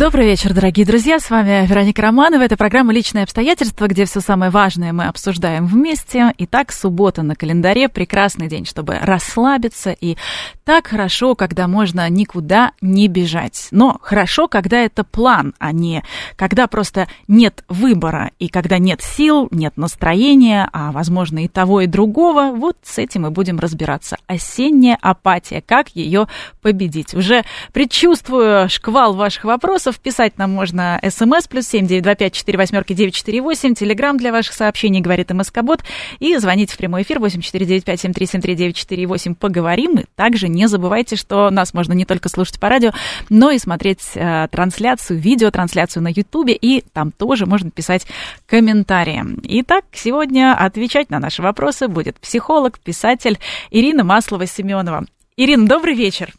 [0.00, 1.20] Добрый вечер, дорогие друзья.
[1.20, 2.40] С вами Вероника Романова.
[2.40, 6.32] Это программа «Личные обстоятельства», где все самое важное мы обсуждаем вместе.
[6.38, 7.90] Итак, суббота на календаре.
[7.90, 9.90] Прекрасный день, чтобы расслабиться.
[9.90, 10.16] И
[10.64, 13.68] так хорошо, когда можно никуда не бежать.
[13.72, 16.02] Но хорошо, когда это план, а не
[16.34, 18.30] когда просто нет выбора.
[18.38, 22.52] И когда нет сил, нет настроения, а, возможно, и того, и другого.
[22.52, 24.16] Вот с этим мы будем разбираться.
[24.26, 25.60] Осенняя апатия.
[25.60, 26.26] Как ее
[26.62, 27.12] победить?
[27.12, 30.00] Уже предчувствую шквал ваших вопросов вопросов.
[30.00, 33.74] Писать нам можно смс плюс семь девять два пять четыре восьмерки девять четыре восемь.
[33.74, 35.82] Телеграмм для ваших сообщений говорит МСК-бот.
[36.18, 39.06] И звонить в прямой эфир восемь четыре девять пять семь три семь три девять четыре
[39.06, 39.34] восемь.
[39.34, 39.98] Поговорим.
[39.98, 42.92] И также не забывайте, что нас можно не только слушать по радио,
[43.28, 46.54] но и смотреть э, трансляцию, видеотрансляцию на Ютубе.
[46.54, 48.06] И там тоже можно писать
[48.46, 49.24] комментарии.
[49.60, 53.38] Итак, сегодня отвечать на наши вопросы будет психолог, писатель
[53.70, 55.06] Ирина Маслова-Семенова.
[55.36, 56.32] Ирина, добрый вечер.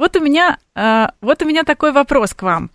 [0.00, 2.70] Вот у меня, э, вот у меня такой вопрос к вам.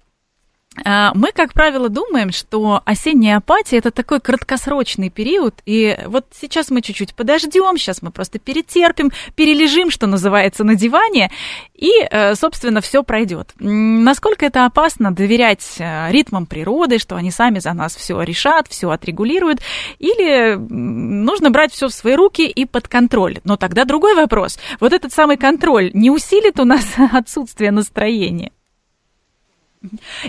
[0.84, 6.70] Э, мы, как правило, думаем, что осенняя апатия это такой краткосрочный период, и вот сейчас
[6.70, 11.31] мы чуть-чуть подождем, сейчас мы просто перетерпим, перележим, что называется, на диване,
[11.73, 13.53] и, э, собственно, все пройдет.
[13.59, 18.90] Насколько это опасно доверять э, ритмам природы, что они сами за нас все решат, все
[18.90, 19.59] отрегулируют,
[20.00, 23.40] или нужно брать все в свои руки и под контроль.
[23.44, 24.59] Но тогда другой вопрос.
[24.80, 28.52] Вот этот самый контроль не усилит у нас отсутствие настроения?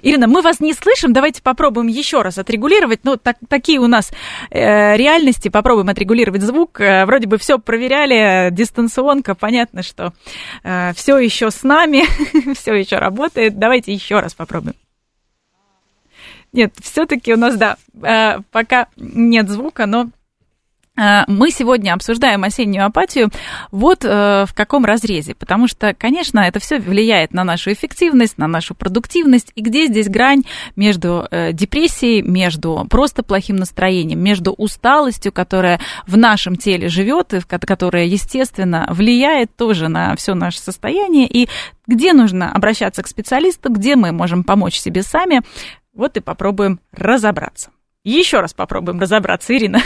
[0.02, 3.00] Ирина, мы вас не слышим, давайте попробуем еще раз отрегулировать.
[3.04, 4.12] Ну, так, такие у нас
[4.50, 6.80] э, реальности, попробуем отрегулировать звук.
[6.80, 10.12] Э, вроде бы все проверяли, дистанционка, понятно, что
[10.62, 12.04] э, все еще с нами,
[12.54, 13.58] все еще работает.
[13.58, 14.76] Давайте еще раз попробуем.
[16.52, 20.08] Нет, все-таки у нас, да, э, пока нет звука, но
[20.96, 23.30] мы сегодня обсуждаем осеннюю апатию
[23.70, 28.46] вот э, в каком разрезе, потому что, конечно, это все влияет на нашу эффективность, на
[28.46, 35.32] нашу продуктивность, и где здесь грань между э, депрессией, между просто плохим настроением, между усталостью,
[35.32, 41.48] которая в нашем теле живет, и которая, естественно, влияет тоже на все наше состояние, и
[41.86, 45.42] где нужно обращаться к специалисту, где мы можем помочь себе сами,
[45.94, 47.70] вот и попробуем разобраться.
[48.04, 49.82] Еще раз попробуем разобраться, Ирина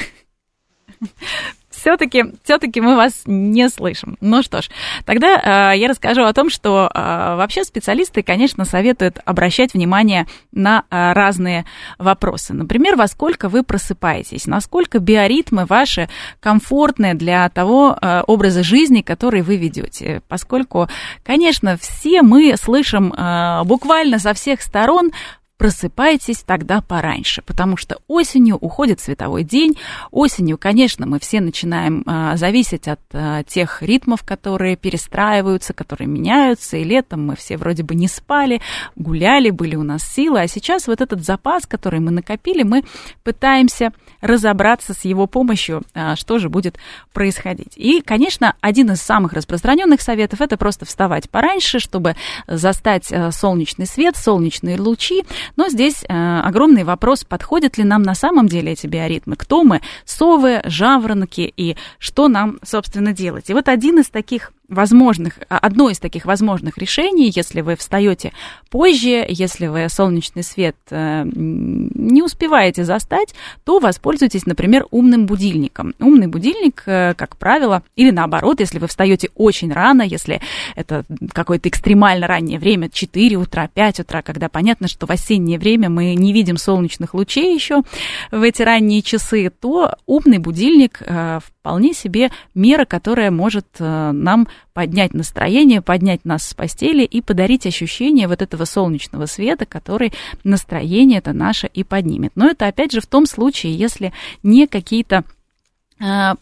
[1.80, 4.16] все-таки все-таки мы вас не слышим.
[4.20, 4.68] Ну что ж,
[5.04, 10.84] тогда э, я расскажу о том, что э, вообще специалисты, конечно, советуют обращать внимание на
[10.90, 11.64] э, разные
[11.98, 12.52] вопросы.
[12.52, 16.08] Например, во сколько вы просыпаетесь, насколько биоритмы ваши
[16.40, 20.22] комфортные для того э, образа жизни, который вы ведете.
[20.28, 20.88] Поскольку,
[21.24, 25.12] конечно, все мы слышим э, буквально со всех сторон
[25.60, 29.76] просыпайтесь тогда пораньше, потому что осенью уходит световой день.
[30.10, 36.78] Осенью, конечно, мы все начинаем а, зависеть от а, тех ритмов, которые перестраиваются, которые меняются,
[36.78, 38.62] и летом мы все вроде бы не спали,
[38.96, 42.82] гуляли, были у нас силы, а сейчас вот этот запас, который мы накопили, мы
[43.22, 43.92] пытаемся
[44.22, 46.78] разобраться с его помощью, а, что же будет
[47.12, 47.74] происходить.
[47.76, 52.16] И, конечно, один из самых распространенных советов это просто вставать пораньше, чтобы
[52.46, 55.24] застать а, солнечный свет, солнечные лучи,
[55.56, 59.80] но здесь э, огромный вопрос, подходят ли нам на самом деле эти биоритмы, кто мы,
[60.04, 63.50] совы, жаворонки и что нам, собственно, делать.
[63.50, 68.32] И вот один из таких возможных, а, одно из таких возможных решений, если вы встаете
[68.70, 75.94] позже, если вы солнечный свет э, не успеваете застать, то воспользуйтесь, например, умным будильником.
[75.98, 80.40] Умный будильник, э, как правило, или наоборот, если вы встаете очень рано, если
[80.76, 85.90] это какое-то экстремально раннее время, 4 утра, 5 утра, когда понятно, что в осеннее время
[85.90, 87.82] мы не видим солнечных лучей еще
[88.30, 95.14] в эти ранние часы, то умный будильник э, вполне себе мера, которая может нам поднять
[95.14, 100.12] настроение, поднять нас с постели и подарить ощущение вот этого солнечного света, который
[100.44, 102.32] настроение это наше и поднимет.
[102.34, 104.12] Но это опять же в том случае, если
[104.42, 105.24] не какие-то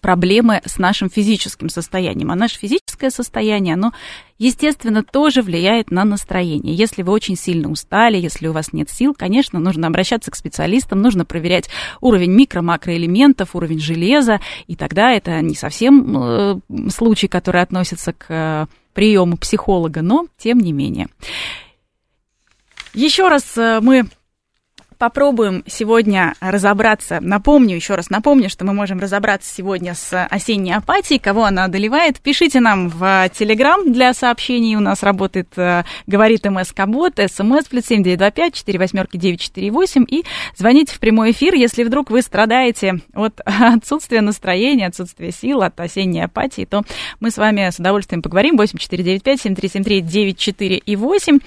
[0.00, 2.30] проблемы с нашим физическим состоянием.
[2.30, 3.92] А наше физическое состояние, оно,
[4.38, 6.74] естественно, тоже влияет на настроение.
[6.74, 11.02] Если вы очень сильно устали, если у вас нет сил, конечно, нужно обращаться к специалистам,
[11.02, 11.68] нужно проверять
[12.00, 16.60] уровень микро-макроэлементов, уровень железа, и тогда это не совсем э,
[16.90, 21.08] случай, который относится к э, приему психолога, но тем не менее.
[22.94, 24.08] Еще раз мы
[24.98, 27.18] попробуем сегодня разобраться.
[27.20, 32.20] Напомню, еще раз напомню, что мы можем разобраться сегодня с осенней апатией, кого она одолевает.
[32.20, 34.76] Пишите нам в Телеграм для сообщений.
[34.76, 39.40] У нас работает э, «Говорит МСК-бот», СМС плюс семь девять два пять четыре восьмерки девять
[39.40, 40.04] четыре восемь.
[40.08, 40.24] И
[40.56, 46.24] звоните в прямой эфир, если вдруг вы страдаете от отсутствия настроения, отсутствия сил, от осенней
[46.24, 46.82] апатии, то
[47.20, 48.56] мы с вами с удовольствием поговорим.
[48.56, 51.38] восемь четыре девять пять семь три семь три девять четыре и восемь.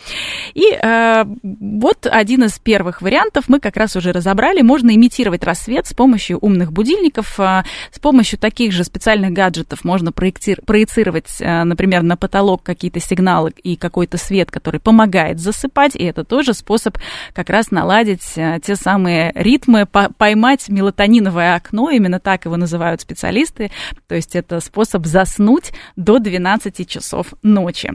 [0.54, 4.62] И э, вот один из первых вариантов мы как раз уже разобрали.
[4.62, 10.12] Можно имитировать рассвет с помощью умных будильников, э, с помощью таких же специальных гаджетов можно
[10.12, 16.24] проецировать, э, например, на потолок какие-то сигналы и какой-то свет, который помогает засыпать, и это
[16.24, 16.98] тоже способ
[17.34, 23.72] как раз наладить э, те самые ритмы, поймать мелатониновое окно, именно так его называют специалисты,
[24.08, 27.92] то есть это способ заснуть до 12 часов ночи.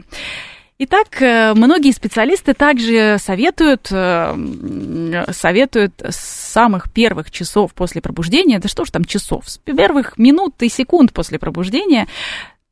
[0.79, 8.67] Итак, э, многие специалисты также советуют, э, советуют с самых первых часов после пробуждения, да
[8.67, 12.07] что ж там часов, с первых минут и секунд после пробуждения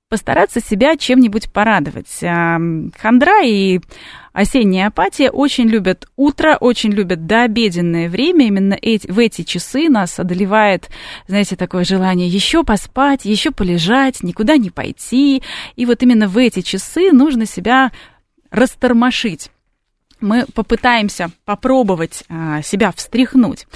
[0.07, 2.19] постараться себя чем-нибудь порадовать.
[2.19, 3.79] Хандра и
[4.35, 8.47] осенняя апатия очень любят утро, очень любят дообеденное время.
[8.47, 10.89] Именно эти, в эти часы нас одолевает,
[11.27, 15.41] знаете, такое желание еще поспать, еще полежать, никуда не пойти.
[15.77, 17.91] И вот именно в эти часы нужно себя
[18.51, 19.49] растормошить
[20.21, 23.67] мы попытаемся попробовать а, себя встряхнуть.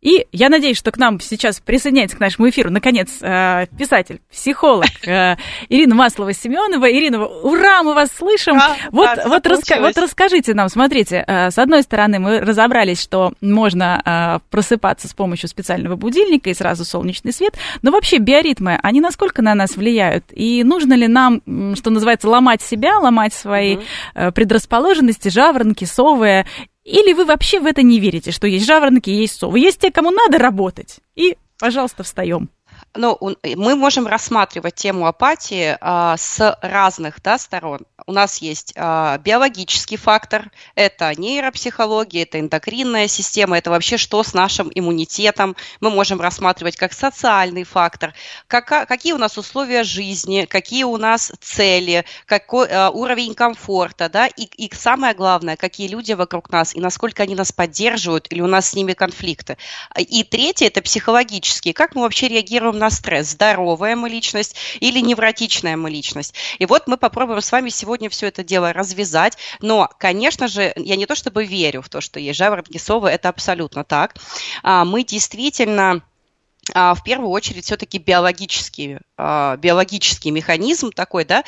[0.00, 4.86] И я надеюсь, что к нам сейчас присоединяется к нашему эфиру, наконец, э, писатель, психолог
[5.04, 5.36] э,
[5.68, 6.88] Ирина Маслова-Семенова.
[6.88, 8.56] Ирина, ура, мы вас слышим.
[8.58, 13.02] А, вот, да, вот, раска- вот расскажите нам, смотрите, э, с одной стороны, мы разобрались,
[13.02, 19.00] что можно просыпаться с помощью специального будильника и сразу солнечный свет, но вообще биоритмы, они
[19.00, 20.24] насколько на нас влияют?
[20.30, 21.40] И нужно ли нам,
[21.74, 24.32] что называется, ломать себя, ломать свои угу.
[24.32, 26.46] предрасположенности, жаворонки, совы,
[26.88, 29.60] или вы вообще в это не верите, что есть жаворонки, есть совы?
[29.60, 31.00] Есть те, кому надо работать.
[31.14, 32.48] И, пожалуйста, встаем
[32.96, 33.18] ну,
[33.56, 37.80] мы можем рассматривать тему апатии а, с разных да, сторон.
[38.08, 44.32] У нас есть а, биологический фактор, это нейропсихология, это эндокринная система, это вообще что с
[44.32, 45.54] нашим иммунитетом.
[45.80, 48.14] Мы можем рассматривать как социальный фактор,
[48.46, 54.26] как, какие у нас условия жизни, какие у нас цели, какой а, уровень комфорта, да,
[54.26, 58.46] и, и самое главное, какие люди вокруг нас и насколько они нас поддерживают или у
[58.46, 59.58] нас с ними конфликты.
[59.98, 65.76] И третье– это психологические, как мы вообще реагируем на стресс, здоровая мы личность или невротичная
[65.76, 66.32] мы личность.
[66.58, 69.36] И вот мы попробуем с вами сегодня все это дело развязать.
[69.60, 73.28] Но, конечно же, я не то чтобы верю в то, что есть жаворонки, совы, это
[73.28, 74.14] абсолютно так.
[74.62, 76.02] А, мы действительно
[76.74, 81.42] а, в первую очередь все-таки биологический, а, биологический механизм такой, да,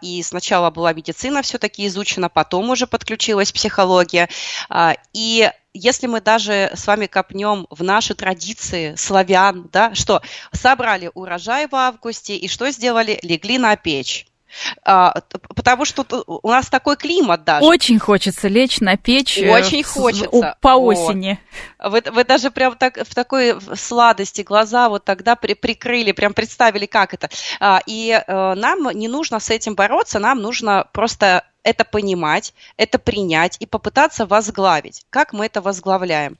[0.00, 4.28] и сначала была медицина все-таки изучена, потом уже подключилась психология,
[5.12, 10.20] и если мы даже с вами копнем в наши традиции славян, да, что
[10.52, 13.18] собрали урожай в августе и что сделали?
[13.22, 14.26] Легли на печь.
[14.84, 15.22] А,
[15.54, 17.66] потому что у нас такой климат даже.
[17.66, 19.38] Очень хочется лечь на печь.
[19.38, 20.56] Э, Очень хочется.
[20.60, 21.38] По осени.
[21.78, 26.86] Вы, вы даже прям так, в такой сладости глаза вот тогда при, прикрыли, прям представили,
[26.86, 27.28] как это.
[27.60, 32.98] А, и а, нам не нужно с этим бороться, нам нужно просто это понимать, это
[32.98, 35.04] принять и попытаться возглавить.
[35.10, 36.36] Как мы это возглавляем?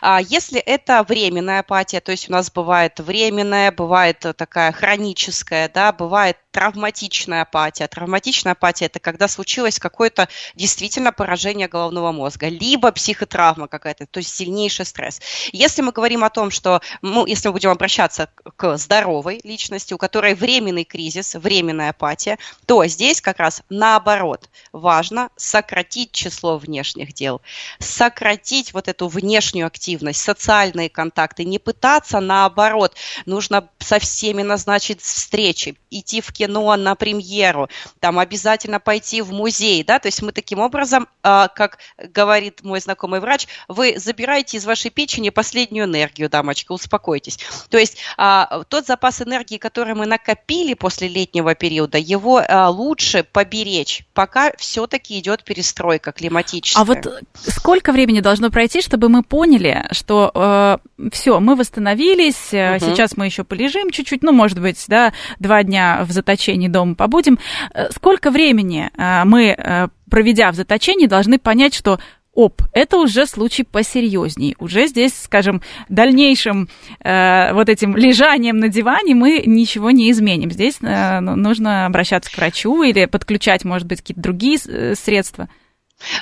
[0.00, 5.92] А, если это временная апатия, то есть у нас бывает временная, бывает такая хроническая, да,
[5.92, 7.86] бывает травматичная апатия.
[7.86, 14.34] Травматичная апатия– это когда случилось какое-то действительно поражение головного мозга, либо психотравма какая-то, то есть
[14.34, 15.20] сильнейший стресс.
[15.52, 19.98] Если мы говорим о том, что, ну, если мы будем обращаться к здоровой личности, у
[19.98, 27.40] которой временный кризис, временная апатия, то здесь как раз наоборот– важно сократить число внешних дел,
[27.78, 32.94] сократить вот эту внешнюю активность, социальные контакты, не пытаться наоборот,
[33.26, 37.68] нужно со всеми назначить встречи, идти в кино на премьеру,
[38.00, 42.80] там обязательно пойти в музей, да, то есть мы таким образом, а, как говорит мой
[42.80, 47.38] знакомый врач, вы забираете из вашей печени последнюю энергию, дамочка, успокойтесь.
[47.68, 53.24] То есть а, тот запас энергии, который мы накопили после летнего периода, его а, лучше
[53.24, 56.82] поберечь, пока все-таки идет перестройка климатическая.
[56.82, 62.94] А вот сколько времени должно пройти, чтобы мы поняли, что э, все, мы восстановились, угу.
[62.94, 67.38] сейчас мы еще полежим чуть-чуть, ну, может быть, да, два дня в заточении дома побудем.
[67.74, 71.98] Э, сколько времени э, мы, э, проведя в заточении, должны понять, что
[72.34, 74.56] оп, это уже случай посерьезней.
[74.58, 76.68] Уже здесь, скажем, дальнейшим
[77.00, 80.50] э, вот этим лежанием на диване мы ничего не изменим.
[80.50, 85.48] Здесь э, ну, нужно обращаться к врачу или подключать, может быть, какие-то другие э, средства.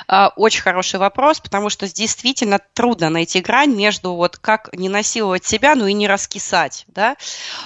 [0.07, 5.45] А, очень хороший вопрос, потому что действительно трудно найти грань между вот как не насиловать
[5.45, 7.15] себя, ну и не раскисать, да.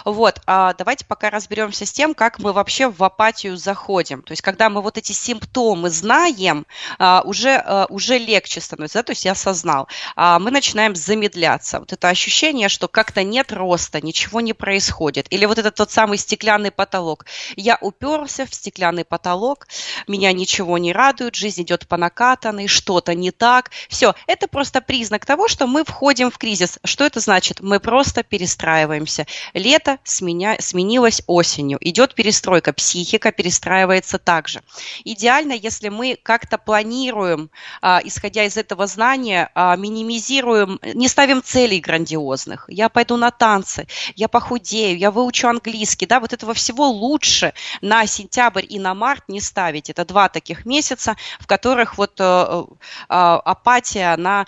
[0.04, 4.22] Вот, а давайте пока разберемся с тем, как мы вообще в апатию заходим.
[4.22, 6.66] То есть, когда мы вот эти симптомы знаем,
[7.00, 9.88] а, уже, уже легче становится, да, то есть я осознал.
[10.16, 11.80] Мы начинаем замедляться.
[11.80, 15.28] Вот это ощущение, что как-то нет роста, ничего не происходит.
[15.32, 17.26] Или вот этот тот самый стеклянный потолок.
[17.56, 19.68] Я уперся в стеклянный потолок,
[20.08, 23.72] меня ничего не радует, жизнь идет по накатанный, что-то не так.
[23.90, 26.78] Все, это просто признак того, что мы входим в кризис.
[26.84, 27.62] Что это значит?
[27.62, 29.26] Мы просто перестраиваемся.
[29.54, 30.58] Лето сменя...
[30.60, 31.80] сменилось осенью.
[31.82, 34.62] Идет перестройка, психика перестраивается также.
[35.04, 37.50] Идеально, если мы как-то планируем,
[37.82, 42.66] а, исходя из этого знания, а, минимизируем, не ставим целей грандиозных.
[42.68, 46.06] Я пойду на танцы, я похудею, я выучу английский.
[46.06, 49.90] Да, вот этого всего лучше на сентябрь и на март не ставить.
[49.90, 52.66] Это два таких месяца, в которых вот э, э,
[53.10, 54.46] апатия, она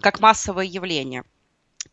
[0.00, 1.24] как массовое явление.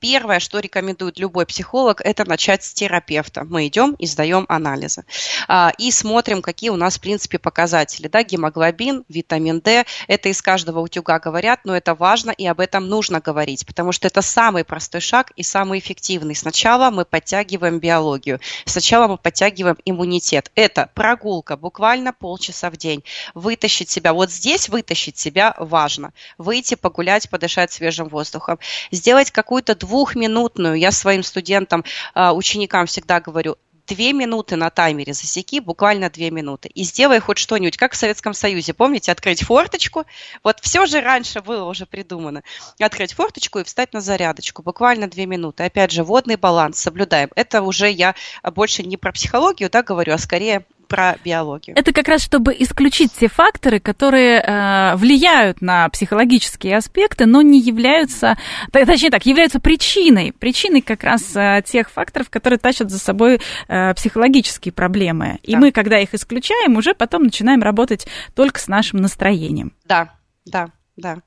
[0.02, 3.44] Первое, что рекомендует любой психолог, это начать с терапевта.
[3.44, 5.06] Мы идем и сдаем анализы.
[5.48, 8.08] А, и смотрим, какие у нас, в принципе, показатели.
[8.08, 9.86] Да, гемоглобин, витамин D.
[10.08, 14.08] Это из каждого утюга говорят, но это важно и об этом нужно говорить, потому что
[14.08, 16.34] это самый простой шаг и самый эффективный.
[16.34, 20.52] Сначала мы подтягиваем биологию, сначала мы подтягиваем иммунитет.
[20.56, 23.04] Это прогулка, буквально полчаса в день.
[23.36, 24.14] Вытащить себя.
[24.14, 26.12] Вот здесь вытащить себя важно.
[26.40, 28.58] Выйти погулять, подышать свежим воздухом.
[28.90, 31.84] Сделать какую-то двухминутную, я своим студентам,
[32.14, 33.58] а, ученикам всегда говорю,
[33.88, 38.34] две минуты на таймере засеки, буквально две минуты, и сделай хоть что-нибудь, как в Советском
[38.34, 38.74] Союзе.
[38.74, 40.06] Помните, открыть форточку?
[40.46, 42.42] Вот все же раньше было уже придумано.
[42.80, 45.64] Открыть форточку и встать на зарядочку, буквально две минуты.
[45.66, 47.30] Опять же, водный баланс соблюдаем.
[47.36, 51.78] Это уже я больше не про психологию, да, говорю, а скорее про биологию.
[51.78, 57.60] Это как раз чтобы исключить те факторы, которые э, влияют на психологические аспекты, но не
[57.60, 58.38] являются,
[58.72, 63.94] точнее так, являются причиной, причиной как раз э, тех факторов, которые тащат за собой э,
[63.94, 65.40] психологические проблемы.
[65.44, 65.60] И да.
[65.60, 68.06] мы, когда их исключаем, уже потом начинаем работать
[68.36, 69.74] только с нашим настроением.
[69.86, 70.14] Да,
[70.46, 71.20] да, да.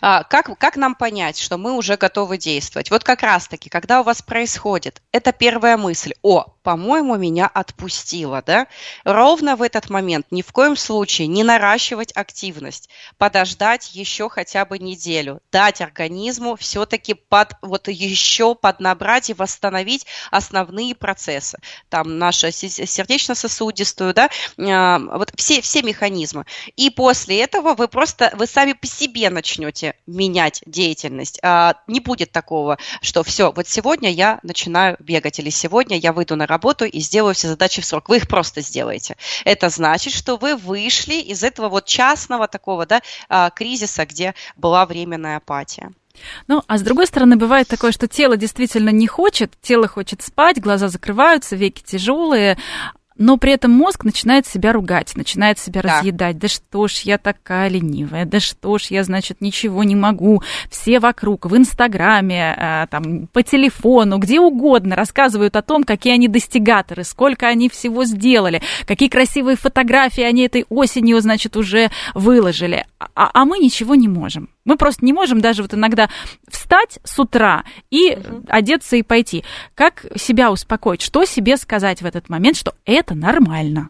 [0.00, 2.90] А, как, как нам понять, что мы уже готовы действовать?
[2.90, 8.66] Вот как раз-таки, когда у вас происходит, это первая мысль, о, по-моему, меня отпустило, да?
[9.04, 14.78] Ровно в этот момент ни в коем случае не наращивать активность, подождать еще хотя бы
[14.78, 21.58] неделю, дать организму все-таки под, вот еще поднабрать и восстановить основные процессы.
[21.88, 26.44] Там наша сердечно-сосудистую, да, а, вот все, все механизмы.
[26.76, 31.40] И после этого вы просто, вы сами по себе начнете менять деятельность.
[31.42, 36.36] А, не будет такого, что все, вот сегодня я начинаю бегать, или сегодня я выйду
[36.36, 38.08] на работу и сделаю все задачи в срок.
[38.08, 39.16] Вы их просто сделаете.
[39.44, 44.86] Это значит, что вы вышли из этого вот частного такого да, а, кризиса, где была
[44.86, 45.92] временная апатия.
[46.46, 50.60] Ну, а с другой стороны, бывает такое, что тело действительно не хочет, тело хочет спать,
[50.60, 52.58] глаза закрываются, веки тяжелые,
[53.18, 55.98] но при этом мозг начинает себя ругать, начинает себя да.
[55.98, 56.38] разъедать.
[56.38, 60.42] Да что ж я такая ленивая, да что ж я, значит, ничего не могу.
[60.70, 66.28] Все вокруг, в Инстаграме, э, там, по телефону, где угодно рассказывают о том, какие они
[66.28, 72.86] достигаторы, сколько они всего сделали, какие красивые фотографии они этой осенью, значит, уже выложили.
[72.98, 74.48] А, а мы ничего не можем.
[74.68, 76.10] Мы просто не можем даже вот иногда
[76.46, 78.44] встать с утра и угу.
[78.48, 79.42] одеться и пойти.
[79.74, 81.00] Как себя успокоить?
[81.00, 83.88] Что себе сказать в этот момент, что это нормально?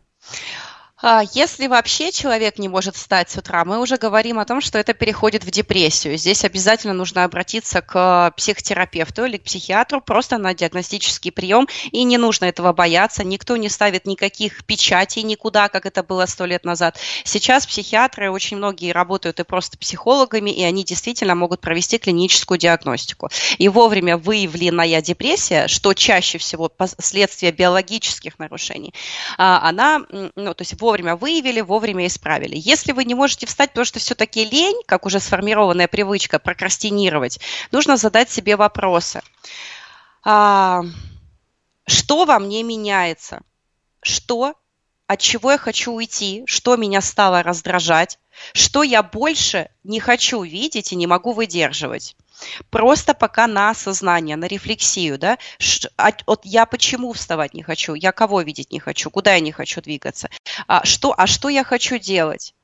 [1.01, 4.79] А, если вообще человек не может встать с утра, мы уже говорим о том, что
[4.79, 6.19] это переходит в депрессию.
[6.19, 12.19] Здесь обязательно нужно обратиться к психотерапевту или к психиатру просто на диагностический прием, и не
[12.19, 13.23] нужно этого бояться.
[13.23, 16.99] Никто не ставит никаких печатей никуда, как это было сто лет назад.
[17.23, 23.29] Сейчас психиатры очень многие работают и просто психологами, и они действительно могут провести клиническую диагностику.
[23.59, 28.93] И вовремя выявленная депрессия, что чаще всего последствия биологических нарушений,
[29.37, 30.03] а, она,
[30.35, 32.57] ну, то есть вовремя выявили, вовремя исправили.
[32.57, 37.41] Если вы не можете встать, потому что все-таки лень, как уже сформированная привычка, прокрастинировать,
[37.73, 39.21] нужно задать себе вопросы.
[40.25, 40.83] А,
[41.87, 43.43] что во мне меняется?
[44.01, 44.55] Что,
[45.09, 46.45] от чего я хочу уйти?
[46.47, 48.19] Что меня стало раздражать?
[48.53, 52.15] Что я больше не хочу видеть и не могу выдерживать?
[52.71, 55.39] Просто пока на осознание, на рефлексию, да,
[55.97, 59.51] а, вот я почему вставать не хочу, я кого видеть не хочу, куда я не
[59.51, 60.29] хочу двигаться,
[60.69, 62.55] а что, а что я хочу делать?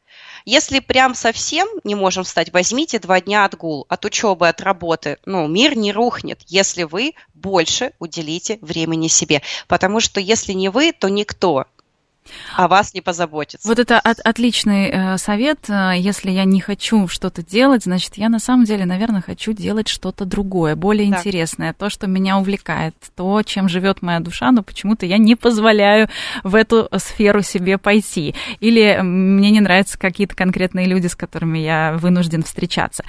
[0.45, 5.19] Если прям совсем не можем встать, возьмите два дня отгул от учебы, от работы.
[5.25, 9.43] Ну, мир не рухнет, если вы больше уделите времени себе.
[9.67, 11.65] Потому что если не вы, то никто
[12.57, 13.67] о вас не позаботиться.
[13.67, 15.59] Вот это от, отличный э, совет.
[15.69, 19.89] Э, если я не хочу что-то делать, значит, я на самом деле, наверное, хочу делать
[19.89, 21.19] что-то другое, более да.
[21.19, 26.09] интересное, то, что меня увлекает, то, чем живет моя душа, но почему-то я не позволяю
[26.43, 28.35] в эту сферу себе пойти.
[28.61, 33.05] Или мне не нравятся какие-то конкретные люди, с которыми я вынужден встречаться.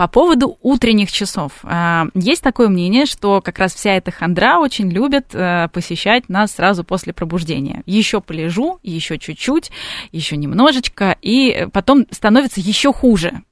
[0.00, 1.52] По поводу утренних часов.
[1.62, 6.52] А, есть такое мнение, что как раз вся эта хандра очень любит э, посещать нас
[6.52, 7.82] сразу после пробуждения.
[7.84, 9.70] Еще полежу, еще чуть-чуть,
[10.10, 13.42] еще немножечко, и потом становится еще хуже.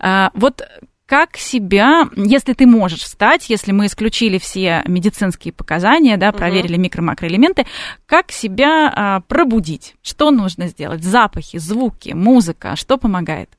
[0.00, 0.68] А, вот
[1.06, 6.82] как себя, если ты можешь встать, если мы исключили все медицинские показания, да, проверили угу.
[6.82, 7.64] микро-макроэлементы,
[8.06, 9.94] как себя а, пробудить?
[10.02, 11.04] Что нужно сделать?
[11.04, 13.50] Запахи, звуки, музыка, что помогает?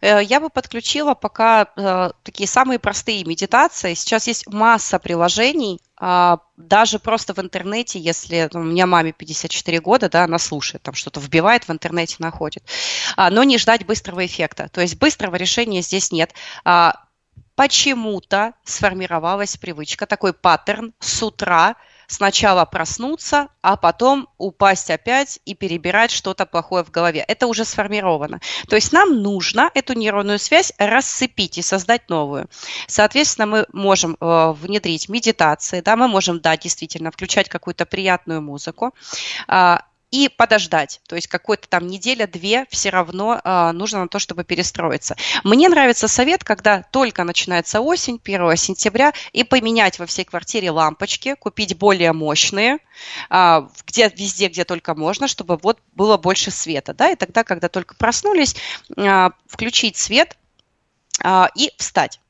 [0.00, 3.94] Э, я бы подключила пока э, такие самые простые медитации.
[3.94, 9.80] Сейчас есть масса приложений, а, даже просто в интернете, если ну, у меня маме 54
[9.80, 12.64] года, да, она слушает, там что-то вбивает в интернете, находит.
[13.16, 14.68] А, но не ждать быстрого эффекта.
[14.68, 16.34] То есть быстрого решения здесь нет
[16.64, 17.02] а,
[17.54, 26.10] почему-то сформировалась привычка, такой паттерн с утра сначала проснуться, а потом упасть опять и перебирать
[26.10, 27.24] что-то плохое в голове.
[27.26, 28.40] Это уже сформировано.
[28.68, 32.48] То есть нам нужно эту нейронную связь рассыпить и создать новую.
[32.86, 38.94] Соответственно, мы можем э, внедрить медитации, да, мы можем, да, действительно, включать какую-то приятную музыку.
[40.10, 41.00] И подождать.
[41.08, 45.16] То есть какой-то там неделя-две все равно э, нужно на то, чтобы перестроиться.
[45.42, 51.34] Мне нравится совет, когда только начинается осень, 1 сентября, и поменять во всей квартире лампочки,
[51.34, 52.78] купить более мощные,
[53.30, 56.94] э, где, везде, где только можно, чтобы вот было больше света.
[56.94, 57.10] Да?
[57.10, 58.54] И тогда, когда только проснулись,
[58.96, 60.36] э, включить свет
[61.24, 62.20] э, и встать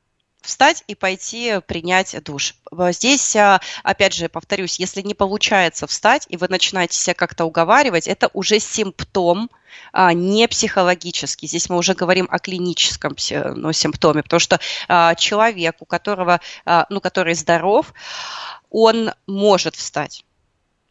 [0.47, 2.55] встать и пойти принять душ.
[2.71, 8.07] Здесь, а, опять же, повторюсь, если не получается встать, и вы начинаете себя как-то уговаривать,
[8.07, 9.51] это уже симптом,
[9.91, 11.47] а, не психологический.
[11.47, 13.15] Здесь мы уже говорим о клиническом
[13.55, 16.39] ну, симптоме, потому что а, человек, у которого,
[16.89, 17.93] ну, который здоров,
[18.69, 20.23] он может встать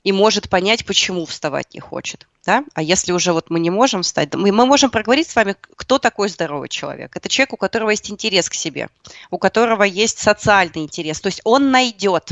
[0.06, 2.28] и может понять, почему вставать не хочет.
[2.44, 2.62] Да?
[2.75, 5.99] А если уже вот мы не можем встать, мы, мы можем проговорить с вами, кто
[5.99, 7.16] такой здоровый человек.
[7.16, 8.88] Это человек, у которого есть интерес к себе,
[9.32, 11.21] у которого есть социальный интерес.
[11.21, 12.28] То есть он найдет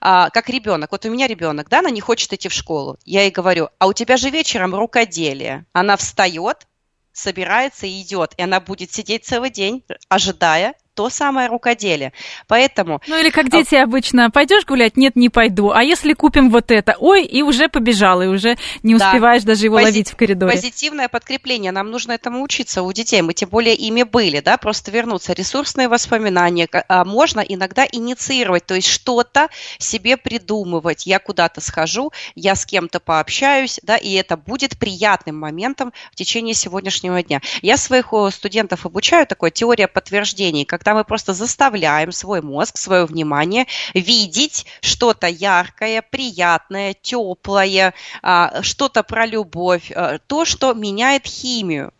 [0.00, 0.90] а, как ребенок.
[0.90, 2.98] Вот у меня ребенок, да, она не хочет идти в школу.
[3.04, 5.66] Я ей говорю, а у тебя же вечером рукоделие.
[5.72, 6.66] Она встает,
[7.12, 12.12] собирается и идет, и она будет сидеть целый день, ожидая то самое рукоделие.
[12.46, 13.00] Поэтому...
[13.06, 14.98] Ну или как дети обычно, пойдешь гулять?
[14.98, 15.70] Нет, не пойду.
[15.70, 16.94] А если купим вот это?
[16.98, 19.52] Ой, и уже побежал, и уже не успеваешь да.
[19.52, 19.86] даже его Пози...
[19.86, 20.52] ловить в коридоре.
[20.52, 23.22] Позитивное подкрепление, нам нужно этому учиться у детей.
[23.22, 25.32] Мы тем более ими были, да, просто вернуться.
[25.32, 31.06] Ресурсные воспоминания а можно иногда инициировать, то есть что-то себе придумывать.
[31.06, 36.52] Я куда-то схожу, я с кем-то пообщаюсь, да, и это будет приятным моментом в течение
[36.52, 37.40] сегодняшнего дня.
[37.62, 43.04] Я своих студентов обучаю такой теория подтверждений, когда когда мы просто заставляем свой мозг, свое
[43.04, 51.92] внимание видеть что-то яркое, приятное, теплое, а, что-то про любовь, а, то, что меняет химию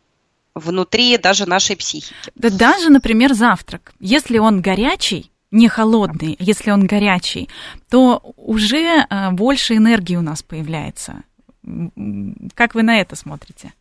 [0.56, 2.32] внутри даже нашей психики.
[2.34, 3.92] Да даже, например, завтрак.
[4.00, 7.48] Если он горячий, не холодный, если он горячий,
[7.90, 11.22] то уже а, больше энергии у нас появляется.
[12.54, 13.72] Как вы на это смотрите?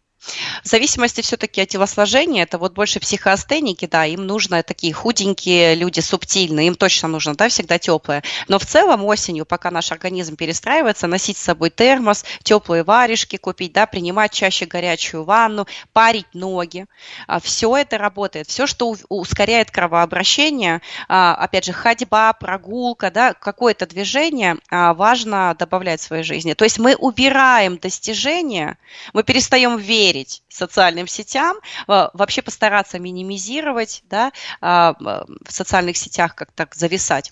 [0.63, 6.01] В зависимости все-таки от телосложения, это вот больше психоастеники, да, им нужно такие худенькие люди,
[6.01, 8.23] субтильные, им точно нужно, да, всегда теплое.
[8.49, 13.71] Но в целом осенью, пока наш организм перестраивается, носить с собой термос, теплые варежки купить,
[13.71, 16.85] да, принимать чаще горячую ванну, парить ноги.
[17.27, 18.47] А, все это работает.
[18.47, 26.01] Все, что ускоряет кровообращение, а, опять же, ходьба, прогулка, да, какое-то движение а, важно добавлять
[26.01, 26.53] в своей жизни.
[26.53, 28.77] То есть мы убираем достижения,
[29.13, 36.35] мы перестаем верить верить социальным сетям, э, вообще постараться минимизировать да, а, в социальных сетях,
[36.35, 37.31] как так зависать.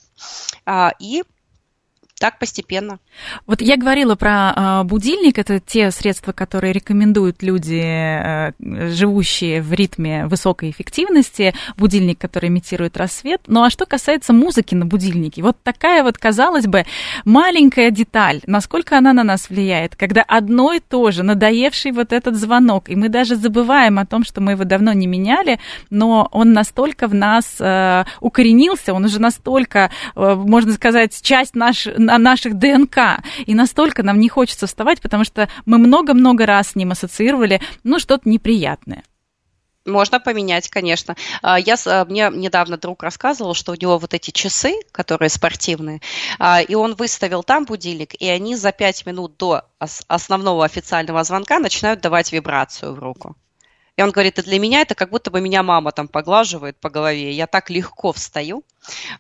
[0.66, 1.24] А, и
[2.20, 3.00] так постепенно.
[3.46, 8.52] Вот я говорила про э, будильник, это те средства, которые рекомендуют люди, э,
[8.90, 13.42] живущие в ритме высокой эффективности, будильник, который имитирует рассвет.
[13.48, 16.86] Ну а что касается музыки на будильнике, вот такая вот, казалось бы,
[17.24, 22.36] маленькая деталь, насколько она на нас влияет, когда одно и то же, надоевший вот этот
[22.36, 25.60] звонок, и мы даже забываем о том, что мы его давно не меняли,
[25.92, 32.07] но он настолько в нас э, укоренился, он уже настолько, э, можно сказать, часть нашей
[32.18, 33.24] наших ДНК.
[33.46, 38.00] И настолько нам не хочется вставать, потому что мы много-много раз с ним ассоциировали, ну,
[38.00, 39.04] что-то неприятное.
[39.88, 41.16] Можно поменять, конечно.
[41.42, 46.02] А, я, а, мне недавно друг рассказывал, что у него вот эти часы, которые спортивные,
[46.40, 51.60] а, и он выставил там будильник, и они за пять минут до основного официального звонка
[51.60, 53.38] начинают давать вибрацию в руку.
[53.98, 56.92] И он говорит, и для меня это как будто бы меня мама там поглаживает по
[56.92, 57.32] голове.
[57.32, 58.64] Я так легко встаю.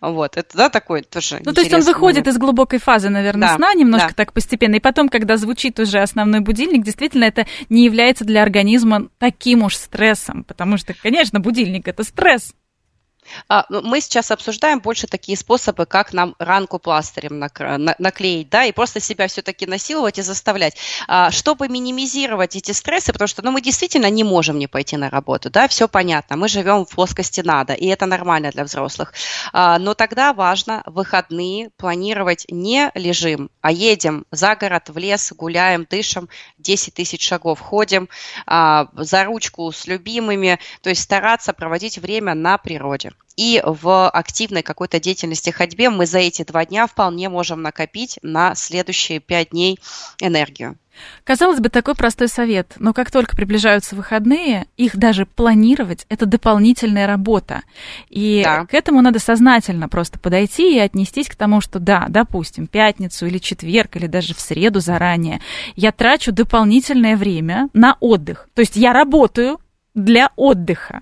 [0.02, 2.28] Вот, это, да, такой тоже Ну, то есть он выходит момент.
[2.28, 4.13] из глубокой фазы, наверное, да, сна немножко да.
[4.13, 9.10] так постепенно, и потом, когда звучит уже основной будильник, действительно это не является для организма
[9.18, 12.54] таким уж стрессом, потому что, конечно, будильник– это стресс.
[13.50, 18.72] А, ну, мы сейчас обсуждаем больше такие способы, как нам ранку пластырем наклеить, да, и
[18.72, 20.76] просто себя все-таки насиловать и заставлять,
[21.08, 25.10] а, чтобы минимизировать эти стрессы, потому что, ну, мы действительно не можем не пойти на
[25.10, 29.13] работу, да, все понятно, мы живем в плоскости надо, и это нормально для взрослых,
[29.54, 35.88] а, но тогда важно выходные планировать не лежим, а едем за город, в лес, гуляем,
[35.90, 38.10] дышим, 10 тысяч шагов ходим,
[38.46, 43.12] за ручку с любимыми, то есть стараться проводить время на природе.
[43.38, 48.56] И в активной какой-то деятельности ходьбе мы за эти два дня вполне можем накопить на
[48.56, 49.80] следующие пять дней
[50.19, 50.77] энергию.
[51.23, 57.06] Казалось бы, такой простой совет, но как только приближаются выходные, их даже планировать– это дополнительная
[57.06, 57.62] работа.
[58.10, 58.65] И да.
[58.65, 63.38] к этому надо сознательно просто подойти и отнестись к тому, что да, допустим, пятницу или
[63.38, 65.39] четверг, или даже в среду заранее,
[65.75, 68.49] я трачу дополнительное время на отдых.
[68.56, 69.60] То есть я работаю
[69.93, 71.01] для отдыха.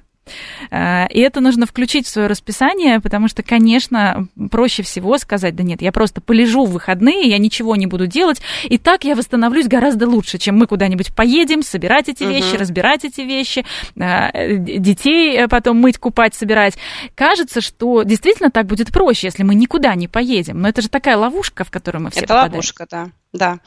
[0.72, 5.64] Э, и это нужно включить в свое расписание, потому что, конечно, проще всего сказать, да
[5.64, 9.68] нет, я просто полежу в выходные, я ничего не буду делать, и так я восстановлюсь
[9.68, 12.60] гораздо лучше, чем мы куда-нибудь поедем, собирать эти вещи, угу.
[12.60, 16.78] разбирать эти вещи, э, детей э, потом мыть, купать, собирать.
[17.16, 20.62] Кажется, что действительно так будет проще, если мы никуда не поедем.
[20.62, 22.54] Но это же такая ловушка, в которую мы все это попадаем.
[22.54, 23.10] ловушка, да.
[23.34, 23.60] да.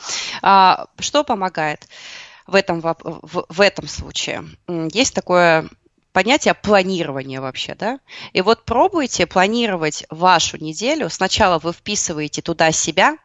[0.42, 1.86] А, что помогает?
[2.48, 4.42] в этом, в, в этом случае.
[4.66, 5.68] Есть такое
[6.18, 8.00] понятие планирования вообще, да?
[8.32, 11.10] И вот пробуйте планировать вашу неделю.
[11.10, 13.18] Сначала вы вписываете туда себя,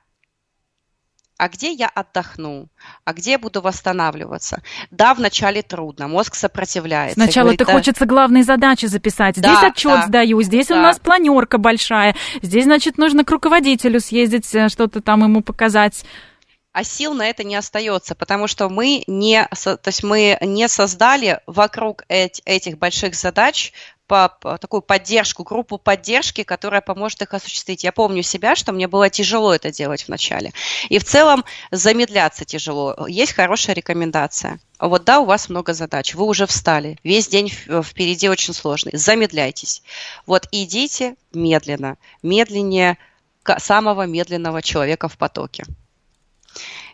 [1.39, 2.67] а где я отдохну,
[3.03, 4.61] а где я буду восстанавливаться.
[4.91, 7.15] Да, вначале трудно, мозг сопротивляется.
[7.15, 7.73] Сначала ты да...
[7.73, 9.37] хочется главные задачи записать.
[9.37, 10.77] Здесь да, отчет да, сдаю, здесь да.
[10.77, 16.05] у нас планерка большая, здесь, значит, нужно к руководителю съездить, э, что-то там ему показать
[16.73, 21.39] а сил на это не остается, потому что мы не, то есть мы не создали
[21.45, 23.71] вокруг этих больших задач
[24.07, 24.27] по,
[24.59, 27.83] такую поддержку, группу поддержки, которая поможет их осуществить.
[27.83, 30.51] Я помню себя, что мне было тяжело это делать вначале.
[30.89, 33.05] И в целом замедляться тяжело.
[33.07, 34.59] Есть хорошая рекомендация.
[34.79, 38.97] Вот да, у вас много задач, вы уже встали, весь день впереди очень сложный.
[38.97, 39.83] Замедляйтесь.
[40.25, 42.97] Вот идите медленно, медленнее
[43.59, 45.65] самого медленного человека в потоке.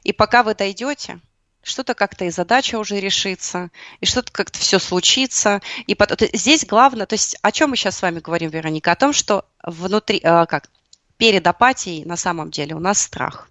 [0.04, 1.20] И пока вы дойдете,
[1.64, 3.70] что-то как-то и задача уже решится,
[4.00, 5.62] и что-то как-то все случится.
[5.88, 8.92] И потом, здесь главное, то есть о чем мы сейчас с вами говорим, Вероника?
[8.92, 10.70] О том, что внутри, э, как,
[11.18, 13.50] перед апатией на самом деле у нас страх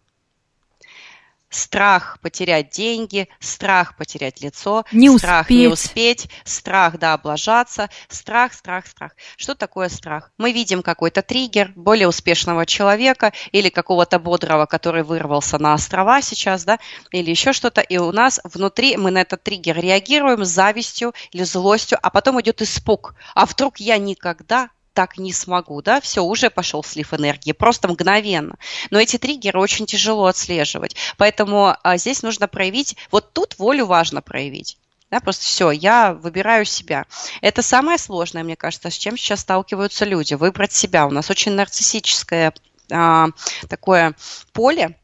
[1.51, 5.59] страх потерять деньги, страх потерять лицо, не страх успеть.
[5.59, 9.13] не успеть, страх, да, облажаться, страх, страх, страх.
[9.37, 10.31] Что такое страх?
[10.39, 16.65] Мы видим какой-то триггер более успешного человека или какого-то бодрого, который вырвался на острова сейчас,
[16.65, 16.79] да,
[17.11, 21.45] или еще что-то, и у нас внутри мы на этот триггер реагируем с завистью или
[21.45, 23.15] злостью, а потом идет испуг.
[23.35, 28.57] А вдруг я никогда так не смогу, да, все, уже пошел слив энергии, просто мгновенно.
[28.91, 34.23] Но эти триггеры очень тяжело отслеживать, поэтому а, здесь нужно проявить, вот тут волю важно
[34.23, 34.77] проявить.
[35.09, 37.07] Да, просто все, я выбираю себя.
[37.43, 40.35] Это самое сложное, мне кажется, с чем сейчас сталкиваются люди.
[40.35, 41.07] Выбрать себя.
[41.07, 42.53] У нас очень нарциссическое
[42.91, 43.29] а,
[43.69, 44.17] такое
[44.53, 44.97] поле,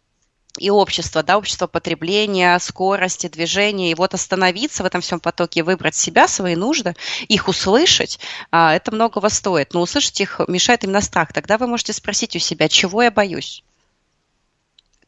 [0.58, 5.96] и общество, да, общество потребления, скорости, движения, и вот остановиться в этом всем потоке, выбрать
[5.96, 6.94] себя, свои нужды,
[7.26, 9.74] их услышать, а, это многого стоит.
[9.74, 11.32] Но услышать их мешает именно страх.
[11.32, 13.64] Тогда вы можете спросить у себя, чего я боюсь?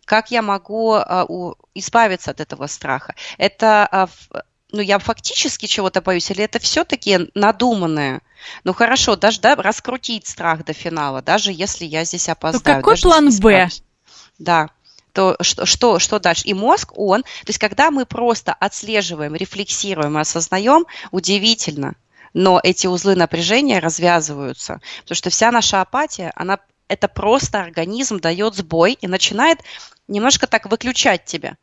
[0.05, 1.27] Как я могу а,
[1.75, 3.15] избавиться от этого страха?
[3.39, 4.09] Это, а,
[4.73, 8.21] ну, я фактически чего-то боюсь, или это все-таки надуманное?
[8.65, 12.79] Ну хорошо, даже да, раскрутить страх до финала, даже если я здесь опоздаю.
[12.79, 13.69] Ну какой план Б?
[14.39, 14.71] Да
[15.17, 16.43] то что, что, что дальше?
[16.45, 21.95] И мозг, он, то есть когда мы просто отслеживаем, рефлексируем, осознаем, удивительно,
[22.35, 28.57] но эти узлы напряжения развязываются, потому что вся наша апатия, она это просто организм дает
[28.57, 29.61] сбой и начинает
[30.07, 31.57] немножко так выключать тебя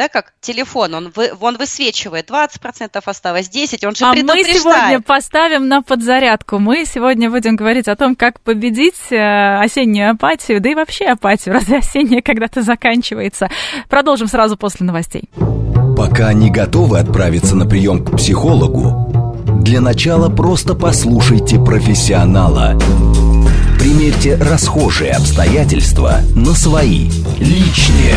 [0.00, 5.02] да, как телефон, он, вы, он высвечивает 20% осталось, 10%, он же А мы сегодня
[5.02, 6.58] поставим на подзарядку.
[6.58, 11.52] Мы сегодня будем говорить о том, как победить э, осеннюю апатию, да и вообще апатию.
[11.56, 13.50] Разве осенняя когда-то заканчивается?
[13.90, 15.28] Продолжим сразу после новостей.
[15.98, 22.78] Пока не готовы отправиться на прием к психологу, Для начала просто послушайте профессионала.
[23.78, 28.14] Примерьте расхожие обстоятельства на свои, личные.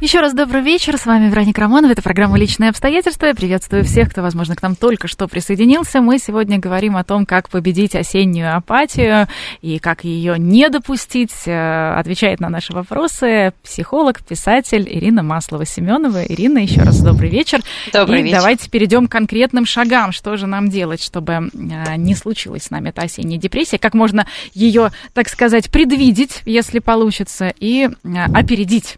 [0.00, 0.96] Еще раз добрый вечер.
[0.96, 1.92] С вами Вероника Романова.
[1.92, 3.26] Это программа «Личные обстоятельства».
[3.26, 6.00] Я приветствую всех, кто, возможно, к нам только что присоединился.
[6.00, 9.28] Мы сегодня говорим о том, как победить осеннюю апатию
[9.60, 11.34] и как ее не допустить.
[11.44, 16.24] Э, отвечает на наши вопросы психолог, писатель Ирина Маслова-Семенова.
[16.26, 17.60] Ирина, еще раз добрый вечер.
[17.92, 18.38] Добрый и вечер.
[18.38, 20.12] давайте перейдем к конкретным шагам.
[20.12, 23.76] Что же нам делать, чтобы э, не случилась с нами эта осенняя депрессия?
[23.76, 28.96] Как можно ее, так сказать, предвидеть, если получится, и э, опередить?